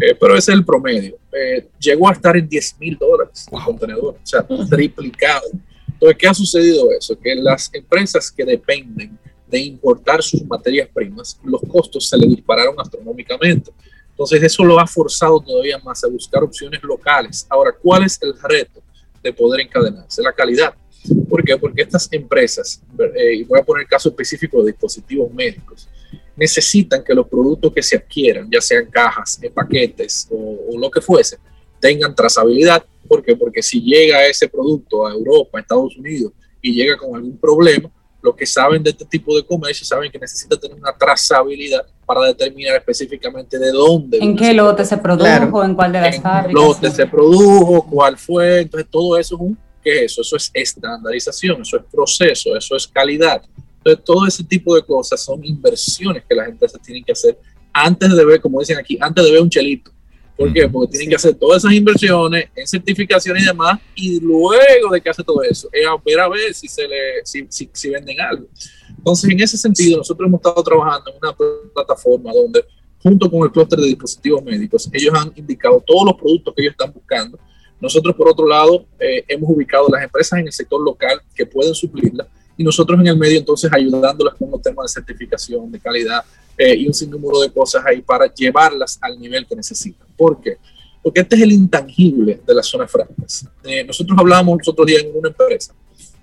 [0.01, 1.19] Eh, pero ese es el promedio.
[1.33, 5.49] Eh, llegó a estar en 10.000 dólares el contenedor, o sea, triplicado.
[5.87, 7.19] Entonces, ¿qué ha sucedido eso?
[7.19, 12.75] Que las empresas que dependen de importar sus materias primas, los costos se le dispararon
[12.79, 13.71] astronómicamente.
[14.23, 17.45] Entonces eso lo ha forzado todavía más a buscar opciones locales.
[17.49, 18.81] Ahora, ¿cuál es el reto
[19.21, 20.23] de poder encadenarse?
[20.23, 20.73] La calidad.
[21.29, 21.57] ¿Por qué?
[21.57, 22.81] Porque estas empresas,
[23.17, 25.89] eh, y voy a poner el caso específico de dispositivos médicos,
[26.37, 30.89] necesitan que los productos que se adquieran, ya sean cajas, eh, paquetes o, o, lo
[30.89, 31.39] que fuese,
[31.81, 32.85] tengan trazabilidad.
[33.09, 33.35] ¿Por qué?
[33.35, 37.91] Porque si llega ese producto a Europa, a Estados Unidos, y llega con algún problema,
[38.23, 42.27] los que saben de este tipo de comercio saben que necesita tener una trazabilidad para
[42.27, 44.19] determinar específicamente de dónde.
[44.19, 45.25] ¿En qué lote se produjo?
[45.25, 45.65] Claro.
[45.65, 46.53] ¿En cuál de las ¿En fábricas?
[46.55, 47.87] lote se produjo?
[47.89, 48.61] ¿Cuál fue?
[48.61, 49.59] Entonces, todo eso es un.
[49.83, 50.23] ¿Qué es eso?
[50.23, 53.43] Eso es estandarización, eso es proceso, eso es calidad.
[53.79, 57.39] Entonces, todo ese tipo de cosas son inversiones que las empresas tienen que hacer
[57.73, 59.92] antes de ver, como dicen aquí, antes de ver un chelito.
[60.43, 60.69] ¿Por qué?
[60.69, 65.11] Porque tienen que hacer todas esas inversiones en certificación y demás, y luego de que
[65.11, 68.21] hace todo eso, es a ver a ver si, se le, si, si, si venden
[68.21, 68.47] algo.
[68.89, 71.37] Entonces, en ese sentido, nosotros hemos estado trabajando en una
[71.73, 72.65] plataforma donde,
[73.03, 76.73] junto con el clúster de dispositivos médicos, ellos han indicado todos los productos que ellos
[76.73, 77.39] están buscando.
[77.81, 81.75] Nosotros, por otro lado, eh, hemos ubicado las empresas en el sector local que pueden
[81.75, 86.25] suplirla y nosotros en el medio, entonces, ayudándolas con los temas de certificación, de calidad,
[86.57, 90.07] eh, y un sinnúmero de cosas ahí para llevarlas al nivel que necesitan.
[90.17, 90.59] ¿Por qué?
[91.03, 93.47] Porque este es el intangible de las zonas francas.
[93.65, 95.75] Eh, nosotros hablábamos los otros días en una empresa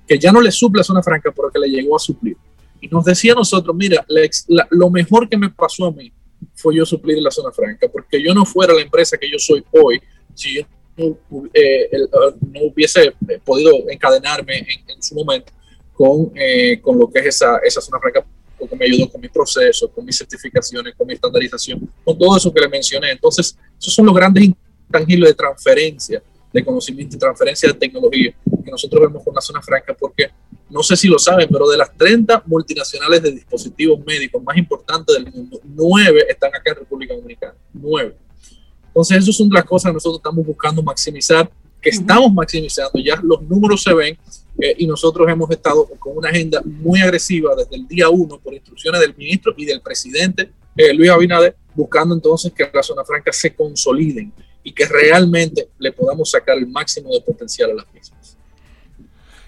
[0.08, 2.38] que ya no le suple a zona franca, pero que le llegó a suplir.
[2.82, 6.12] Y nos decía a nosotros, mira, la, la, lo mejor que me pasó a mí
[6.56, 9.64] fue yo suplir la zona franca, porque yo no fuera la empresa que yo soy
[9.72, 10.02] hoy
[10.34, 10.62] si yo
[10.98, 11.18] no,
[11.54, 14.66] eh, el, no hubiese podido encadenarme en,
[14.96, 15.52] en su momento
[16.00, 18.26] con, eh, con, lo que es esa, esa zona franca
[18.58, 22.54] porque me ayudó con mi proceso, con mis certificaciones, con mi estandarización, con todo eso
[22.54, 23.12] que le mencioné.
[23.12, 26.24] Entonces, esos son los grandes intangibles de transferencia
[26.54, 30.30] de conocimiento y transferencia de tecnología que nosotros vemos con la zona franca, porque
[30.70, 35.18] no sé si lo saben, pero de las 30 multinacionales de dispositivos médicos más importantes
[35.18, 37.56] del mundo, nueve están acá en República Dominicana.
[37.74, 38.16] Nueve.
[38.88, 41.52] Entonces, eso son las cosas que nosotros estamos buscando maximizar,
[41.82, 44.18] que estamos maximizando, ya los números se ven,
[44.62, 48.54] eh, y nosotros hemos estado con una agenda muy agresiva desde el día uno por
[48.54, 53.32] instrucciones del ministro y del presidente eh, Luis Abinader, buscando entonces que la zona franca
[53.32, 54.32] se consoliden
[54.64, 58.38] y que realmente le podamos sacar el máximo de potencial a las mismas.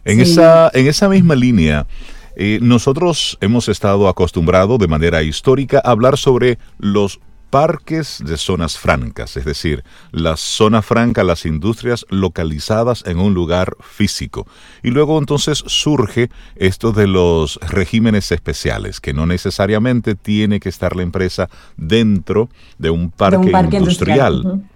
[0.03, 0.31] En, sí.
[0.31, 1.87] esa, en esa misma línea,
[2.35, 7.19] eh, nosotros hemos estado acostumbrados de manera histórica a hablar sobre los
[7.51, 13.75] parques de zonas francas, es decir, la zona franca, las industrias localizadas en un lugar
[13.81, 14.47] físico.
[14.81, 20.95] Y luego entonces surge esto de los regímenes especiales, que no necesariamente tiene que estar
[20.95, 22.49] la empresa dentro
[22.79, 24.33] de un parque, de un parque industrial.
[24.33, 24.57] industrial.
[24.57, 24.67] Uh -huh.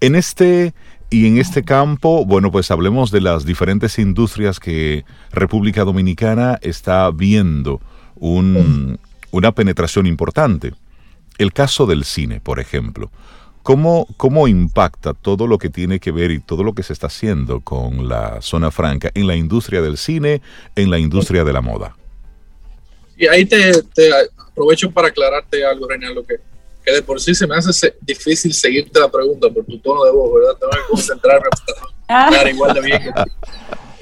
[0.00, 0.72] En este
[1.10, 7.10] y en este campo, bueno, pues hablemos de las diferentes industrias que República Dominicana está
[7.10, 7.80] viendo
[8.16, 8.98] un,
[9.30, 10.74] una penetración importante.
[11.38, 13.10] El caso del cine, por ejemplo.
[13.62, 17.08] ¿Cómo, ¿Cómo impacta todo lo que tiene que ver y todo lo que se está
[17.08, 20.40] haciendo con la zona franca en la industria del cine,
[20.74, 21.94] en la industria de la moda?
[23.16, 26.36] Y ahí te, te aprovecho para aclararte algo, Reinaldo, que,
[26.84, 30.04] que de por sí se me hace se, difícil seguirte la pregunta por tu tono
[30.04, 30.56] de voz, ¿verdad?
[30.58, 31.48] Tengo que concentrarme
[32.06, 33.02] para hablar igual de bien.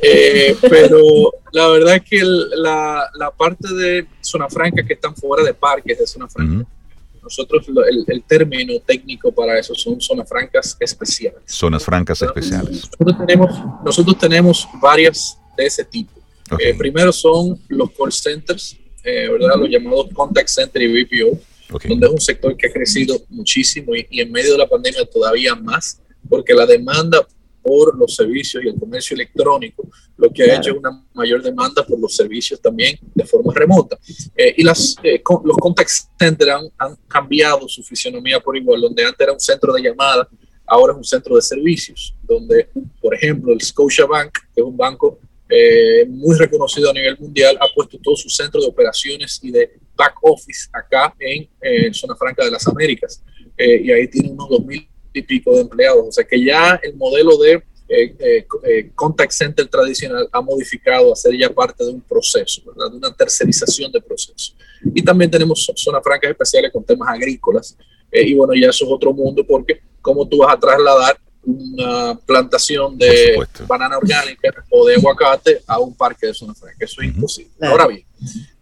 [0.02, 5.42] Eh, pero la verdad es que la, la, parte de zona franca que están fuera
[5.42, 6.68] de parques de zona franca,
[7.26, 11.42] nosotros el, el, término técnico para eso son zonas francas especiales.
[11.44, 12.88] Zonas francas especiales.
[13.00, 13.50] Nosotros tenemos,
[13.84, 16.12] nosotros tenemos varias de ese tipo.
[16.60, 19.56] Eh, primero son los call centers, eh, ¿verdad?
[19.58, 21.38] Los llamados contact center y BPO,
[21.88, 25.04] donde es un sector que ha crecido muchísimo y, y en medio de la pandemia
[25.04, 27.26] todavía más, porque la demanda
[27.60, 31.84] por los servicios y el comercio electrónico, lo que ha hecho es una mayor demanda
[31.84, 33.98] por los servicios también de forma remota.
[34.34, 39.04] Eh, y las, eh, los contact centers han, han, cambiado su fisionomía por igual, donde
[39.04, 40.28] antes era un centro de llamada,
[40.66, 42.68] ahora es un centro de servicios, donde,
[43.00, 45.18] por ejemplo, el Scotiabank, que es un banco
[45.48, 49.78] eh, muy reconocido a nivel mundial, ha puesto todo su centro de operaciones y de
[49.94, 53.22] back office acá en Zona Franca de las Américas.
[53.58, 56.04] y ahí tiene unos 2.000 y pico de empleados.
[56.08, 61.12] O sea que ya el modelo de eh, eh, eh, contact center tradicional ha modificado
[61.12, 62.90] a ser ya parte de un proceso, ¿verdad?
[62.90, 64.54] de una tercerización de proceso.
[64.92, 67.76] Y también tenemos zonas francas especiales con temas agrícolas.
[68.10, 72.98] y bueno, ya eso es otro mundo porque cómo tú vas a trasladar una plantación
[72.98, 73.38] de
[73.68, 76.84] banana orgánica o de aguacate a un parque de zona franca.
[76.84, 77.52] Eso es imposible.
[77.60, 78.04] Ahora bien,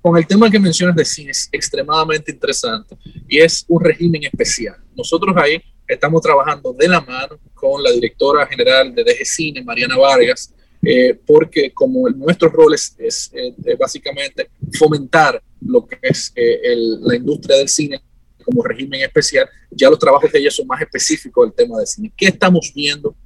[0.03, 2.95] con el tema que mencionas de cine es extremadamente interesante
[3.27, 4.77] y es un régimen especial.
[4.95, 9.97] Nosotros ahí estamos trabajando de la mano con la directora general de DG Cine, Mariana
[9.97, 17.17] Vargas, eh, porque como nuestro rol es, eh, básicamente fomentar lo que es eh, la
[17.17, 18.03] industria del cine
[18.45, 22.13] como régimen especial, ya los trabajos de ella son más específicos del tema del cine.
[22.15, 23.17] ¿Qué estamos viendo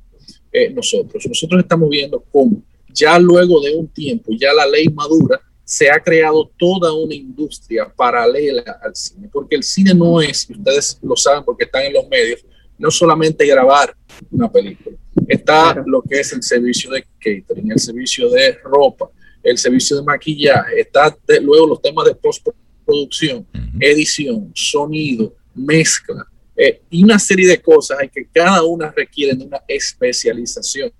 [0.72, 1.26] nosotros?
[1.26, 2.62] Nosotros estamos viendo cómo
[2.92, 7.92] ya luego de un tiempo, ya la ley madura, se ha creado toda una industria
[7.94, 12.08] paralela al cine, porque el cine no es, ustedes lo saben porque están en los
[12.08, 12.44] medios,
[12.78, 13.94] no solamente grabar
[14.30, 14.96] una película,
[15.26, 19.10] está lo que es el servicio de catering, el servicio de ropa,
[19.42, 23.46] el servicio de maquillaje, está luego los temas de postproducción,
[23.80, 26.26] edición, sonido, mezcla
[26.60, 30.90] eh, y una serie de cosas hay que cada una requieren de una especialización.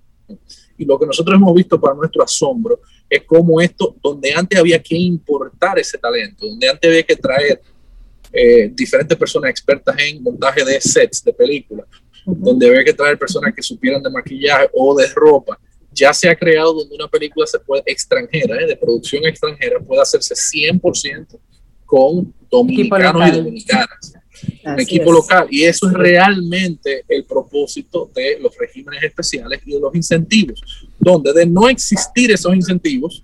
[0.77, 2.79] Y lo que nosotros hemos visto para nuestro asombro
[3.09, 7.61] es como esto, donde antes había que importar ese talento, donde antes había que traer
[8.31, 11.87] eh, diferentes personas expertas en montaje de sets de películas,
[12.25, 15.59] donde había que traer personas que supieran de maquillaje o de ropa.
[15.91, 20.01] Ya se ha creado donde una película se puede extranjera, eh, de producción extranjera, puede
[20.01, 21.39] hacerse 100%
[21.85, 24.13] con dominicanos y dominicanas.
[24.63, 25.47] un equipo local.
[25.49, 30.61] Y eso es realmente el propósito de los regímenes especiales y de los incentivos,
[30.99, 33.23] donde de no existir esos incentivos,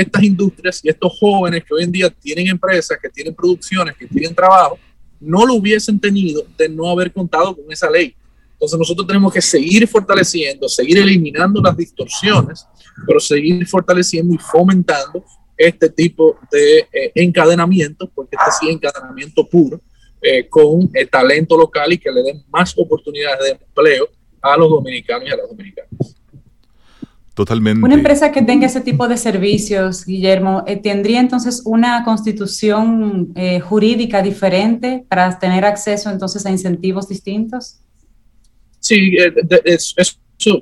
[0.00, 4.06] estas industrias y estos jóvenes que hoy en día tienen empresas, que tienen producciones, que
[4.06, 4.78] tienen trabajo,
[5.20, 8.14] no lo hubiesen tenido de no haber contado con esa ley.
[8.52, 12.66] Entonces nosotros tenemos que seguir fortaleciendo, seguir eliminando las distorsiones,
[13.06, 15.24] pero seguir fortaleciendo y fomentando
[15.56, 19.80] este tipo de eh, encadenamiento, porque este sí es encadenamiento puro,
[20.22, 24.08] eh, con el talento local y que le den más oportunidades de empleo
[24.40, 26.15] a los dominicanos y a las dominicanas.
[27.36, 27.84] Totalmente.
[27.84, 33.60] Una empresa que tenga ese tipo de servicios, Guillermo, eh, ¿tendría entonces una constitución eh,
[33.60, 37.80] jurídica diferente para tener acceso entonces a incentivos distintos?
[38.80, 39.34] Sí, eh,
[39.66, 39.94] es,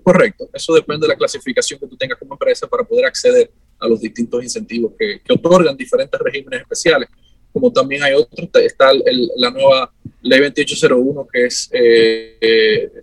[0.03, 0.51] correcto.
[0.53, 4.01] Eso depende de la clasificación que tú tengas como empresa para poder acceder a los
[4.01, 7.09] distintos incentivos que, otorgan diferentes regímenes especiales.
[7.53, 8.91] Como también hay otros, está
[9.37, 9.93] la nueva
[10.25, 11.71] ley 2801, que es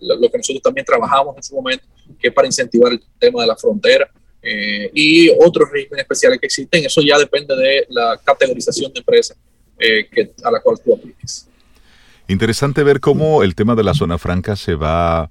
[0.02, 1.86] lo que nosotros también trabajamos en su momento,
[2.20, 4.10] que es para incentivar el tema de la frontera.
[4.44, 9.36] Eh, y otros regímenes especiales que existen, eso ya depende de la categorización de empresa
[9.78, 10.10] eh,
[10.44, 11.48] a la cual tú apliques.
[12.28, 15.30] Interesante ver cómo el tema de la zona franca se va,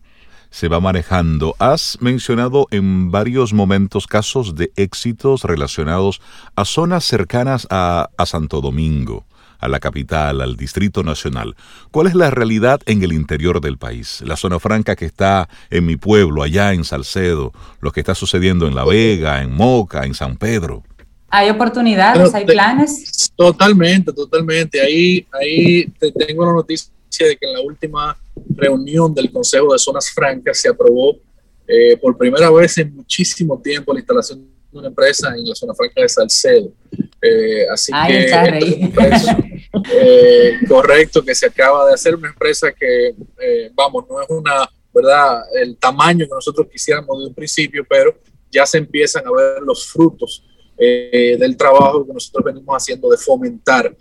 [0.50, 1.56] se va manejando.
[1.58, 6.20] Has mencionado en varios momentos casos de éxitos relacionados
[6.54, 9.24] a zonas cercanas a Santo Domingo
[9.60, 11.54] a la capital, al Distrito Nacional.
[11.90, 14.22] ¿Cuál es la realidad en el interior del país?
[14.24, 18.66] La zona franca que está en mi pueblo, allá en Salcedo, lo que está sucediendo
[18.66, 20.82] en La Vega, en Moca, en San Pedro.
[21.28, 22.34] ¿Hay oportunidades?
[22.34, 23.32] ¿Hay planes?
[23.36, 24.80] Totalmente, totalmente.
[24.80, 28.16] Ahí, ahí te tengo la noticia de que en la última
[28.56, 31.16] reunión del Consejo de Zonas Francas se aprobó
[31.66, 36.02] eh, por primera vez en muchísimo tiempo la instalación una empresa en la zona franca
[36.02, 36.72] de Salcedo.
[37.22, 38.92] Eh, así que
[39.92, 44.68] eh, correcto que se acaba de hacer una empresa que, eh, vamos, no es una,
[44.92, 45.42] ¿verdad?
[45.54, 48.16] El tamaño que nosotros quisiéramos de un principio, pero
[48.50, 50.44] ya se empiezan a ver los frutos
[50.78, 53.94] del trabajo que nosotros venimos haciendo de fomentar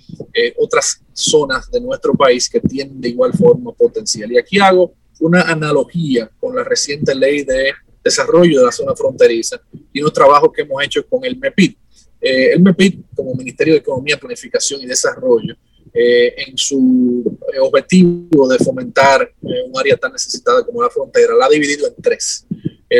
[0.57, 4.31] otras zonas de nuestro país que tienen de igual forma potencial.
[4.31, 7.73] Y aquí hago una analogía con la reciente ley de
[8.03, 9.61] desarrollo de la zona fronteriza
[9.91, 11.75] y unos trabajos que hemos hecho con el MEPID.
[12.21, 15.55] Eh, el MEPID, como Ministerio de Economía, Planificación y Desarrollo,
[15.93, 17.23] eh, en su
[17.53, 21.95] eh, objetivo de fomentar un área tan necesitada como la frontera, la ha dividido en
[22.01, 22.45] tres.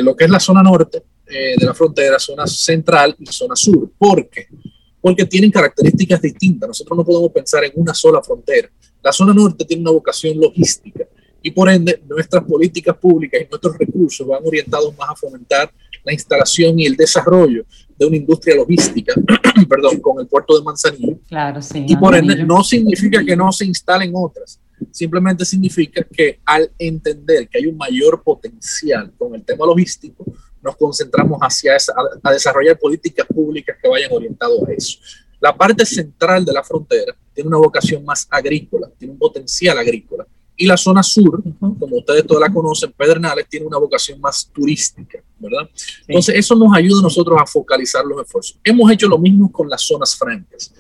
[0.02, 3.92] lo que es la zona norte de la frontera, zona central y zona sur.
[3.98, 4.48] ¿Por qué?
[5.00, 6.68] Porque tienen características distintas.
[6.68, 8.70] Nosotros no podemos pensar en una sola frontera.
[9.04, 11.08] La zona norte tiene una vocación logística
[11.42, 15.72] y por ende nuestras políticas públicas y nuestros recursos van orientados más a fomentar
[16.04, 17.66] la instalación y el desarrollo
[17.98, 19.14] de una industria logística,
[19.70, 21.20] perdón, con el puerto de Manzanillo.
[21.28, 21.86] Claro, sí.
[21.88, 24.60] Y por ende no significa que no se instalen otras,
[24.92, 30.26] simplemente significa que al entender que hay un mayor potencial con el tema logístico,
[30.62, 31.94] nos concentramos hacia esa,
[32.24, 35.00] a, desarrollar políticas públicas que vayan orientadas a eso.
[35.40, 40.26] La parte central de la frontera tiene una vocación más agrícola, tiene un potencial agrícola
[40.60, 45.24] y la zona sur, como ustedes todas la conocen, Pedernales, tiene una vocación más turística,
[45.40, 45.70] ¿verdad?
[46.06, 48.60] Entonces, eso nos ayuda a nosotros a focalizar los esfuerzos.
[48.62, 50.74] Hemos hecho lo mismo con las zonas francas.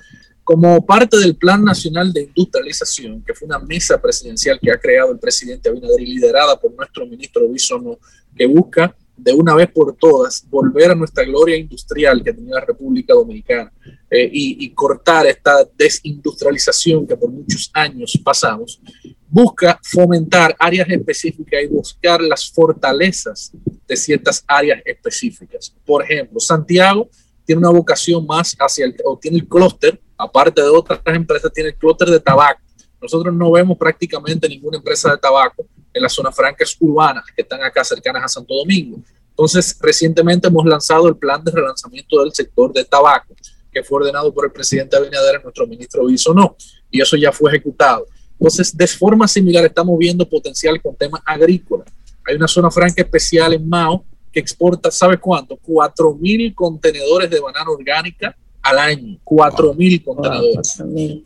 [0.43, 5.13] Como parte del Plan Nacional de Industrialización, que fue una mesa presidencial que ha creado
[5.13, 7.99] el presidente Abinader y liderada por nuestro ministro Bisono,
[8.35, 12.65] que busca de una vez por todas volver a nuestra gloria industrial que tenía la
[12.65, 13.71] República Dominicana
[14.09, 18.81] eh, y, cortar esta desindustrialización que por muchos años pasamos,
[19.27, 23.51] busca fomentar áreas específicas y buscar las fortalezas
[23.87, 25.75] de ciertas áreas específicas.
[25.85, 27.09] Por ejemplo, Santiago
[27.45, 31.69] tiene una vocación más hacia el, o tiene el clúster, aparte de otras empresas, tiene
[31.69, 32.61] el clúster de tabaco.
[33.01, 37.61] Nosotros no vemos prácticamente ninguna empresa de tabaco en las zonas francas urbanas que están
[37.63, 38.99] acá cercanas a Santo Domingo.
[39.29, 43.33] Entonces, recientemente hemos lanzado el plan de relanzamiento del sector de tabaco,
[43.71, 46.03] que fue ordenado por el presidente Abinader, nuestro ministro
[46.35, 46.55] no
[46.91, 48.05] y eso ya fue ejecutado.
[48.33, 51.87] Entonces, de forma similar, estamos viendo potencial con temas agrícolas.
[52.25, 55.57] Hay una zona franca especial en Mao que exporta, ¿sabe cuánto?
[55.57, 59.19] 4 mil contenedores de banana orgánica al año.
[59.23, 60.81] 4 mil contenedores.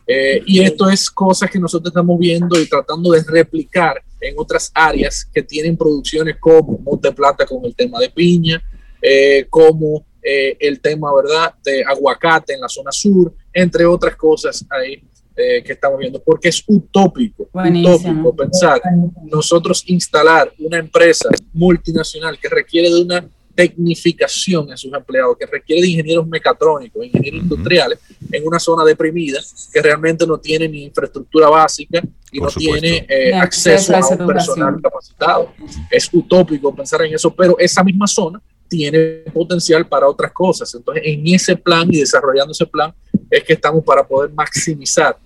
[0.07, 4.71] Eh, y esto es cosas que nosotros estamos viendo y tratando de replicar en otras
[4.73, 8.63] áreas que tienen producciones como Monte Plata con el tema de piña,
[9.01, 14.65] eh, como eh, el tema, ¿verdad?, de aguacate en la zona sur, entre otras cosas
[14.69, 15.03] ahí
[15.35, 18.81] eh, que estamos viendo, porque es utópico, utópico pensar
[19.23, 25.81] nosotros instalar una empresa multinacional que requiere de una tecnificación en sus empleados, que requiere
[25.81, 27.99] de ingenieros mecatrónicos, ingenieros industriales,
[28.31, 29.39] en una zona deprimida
[29.71, 32.01] que realmente no tiene ni infraestructura básica
[32.31, 35.53] y no tiene eh, acceso a un personal capacitado.
[35.89, 40.73] Es utópico pensar en eso, pero esa misma zona tiene potencial para otras cosas.
[40.73, 42.93] Entonces, en ese plan y desarrollando ese plan,
[43.29, 45.17] es que estamos para poder maximizar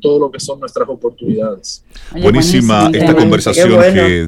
[0.00, 1.84] todo lo que son nuestras oportunidades.
[2.12, 3.80] Buenísima esta conversación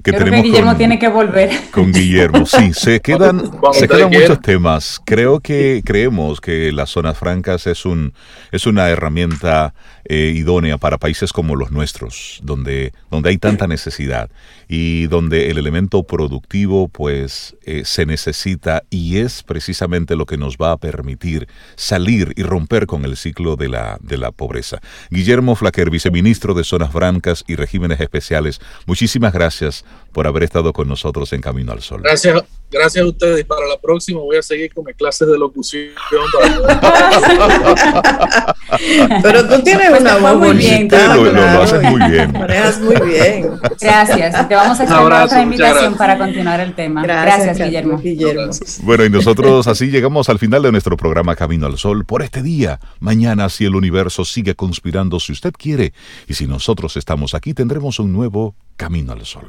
[0.02, 1.50] que, tenemos Guillermo con, tiene que volver.
[1.70, 5.00] Con Guillermo, sí, se quedan, se quedan muchos temas.
[5.04, 8.12] Creo que creemos que las zonas francas es, un,
[8.52, 9.74] es una herramienta
[10.04, 14.30] eh, idónea para países como los nuestros, donde, donde hay tanta necesidad
[14.66, 20.56] y donde el elemento productivo pues eh, se necesita y es precisamente lo que nos
[20.56, 21.46] va a permitir
[21.76, 24.80] salir y romper con el ciclo de la, de la pobreza.
[25.10, 30.88] Guillermo Flaquer, viceministro de Zonas Francas y Regímenes Especiales, muchísimas gracias por haber estado con
[30.88, 32.02] nosotros en Camino al Sol.
[32.02, 33.44] Gracias, gracias a ustedes.
[33.44, 35.88] Para la próxima voy a seguir con mis clases de locución.
[39.22, 40.88] Pero tú tienes una voz muy bien.
[40.90, 42.32] Lo, lo, haces muy bien.
[42.38, 43.50] Manejas muy bien.
[43.80, 44.48] Gracias.
[44.48, 47.02] Te vamos a hacer otra invitación para continuar el tema.
[47.02, 47.98] Gracias, Guillermo.
[47.98, 48.50] Guillermo.
[48.82, 52.42] Bueno, y nosotros así llegamos al final de nuestro programa Camino al Sol por este
[52.42, 52.80] día.
[53.00, 55.92] Mañana, si el universo sigue conspirando, si usted quiere,
[56.26, 59.44] y si nosotros estamos aquí, tendremos un nuevo Camino al Sol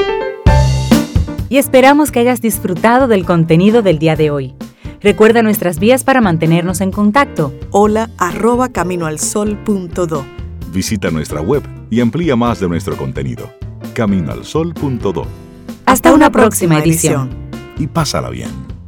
[1.49, 4.53] y esperamos que hayas disfrutado del contenido del día de hoy.
[5.01, 7.53] Recuerda nuestras vías para mantenernos en contacto.
[7.71, 10.25] Hola arroba caminoalsol.do.
[10.71, 13.51] Visita nuestra web y amplía más de nuestro contenido.
[13.93, 15.25] Caminoalsol.do.
[15.85, 17.29] Hasta, una, próxima, edición.
[17.79, 18.78] Y pásala bien.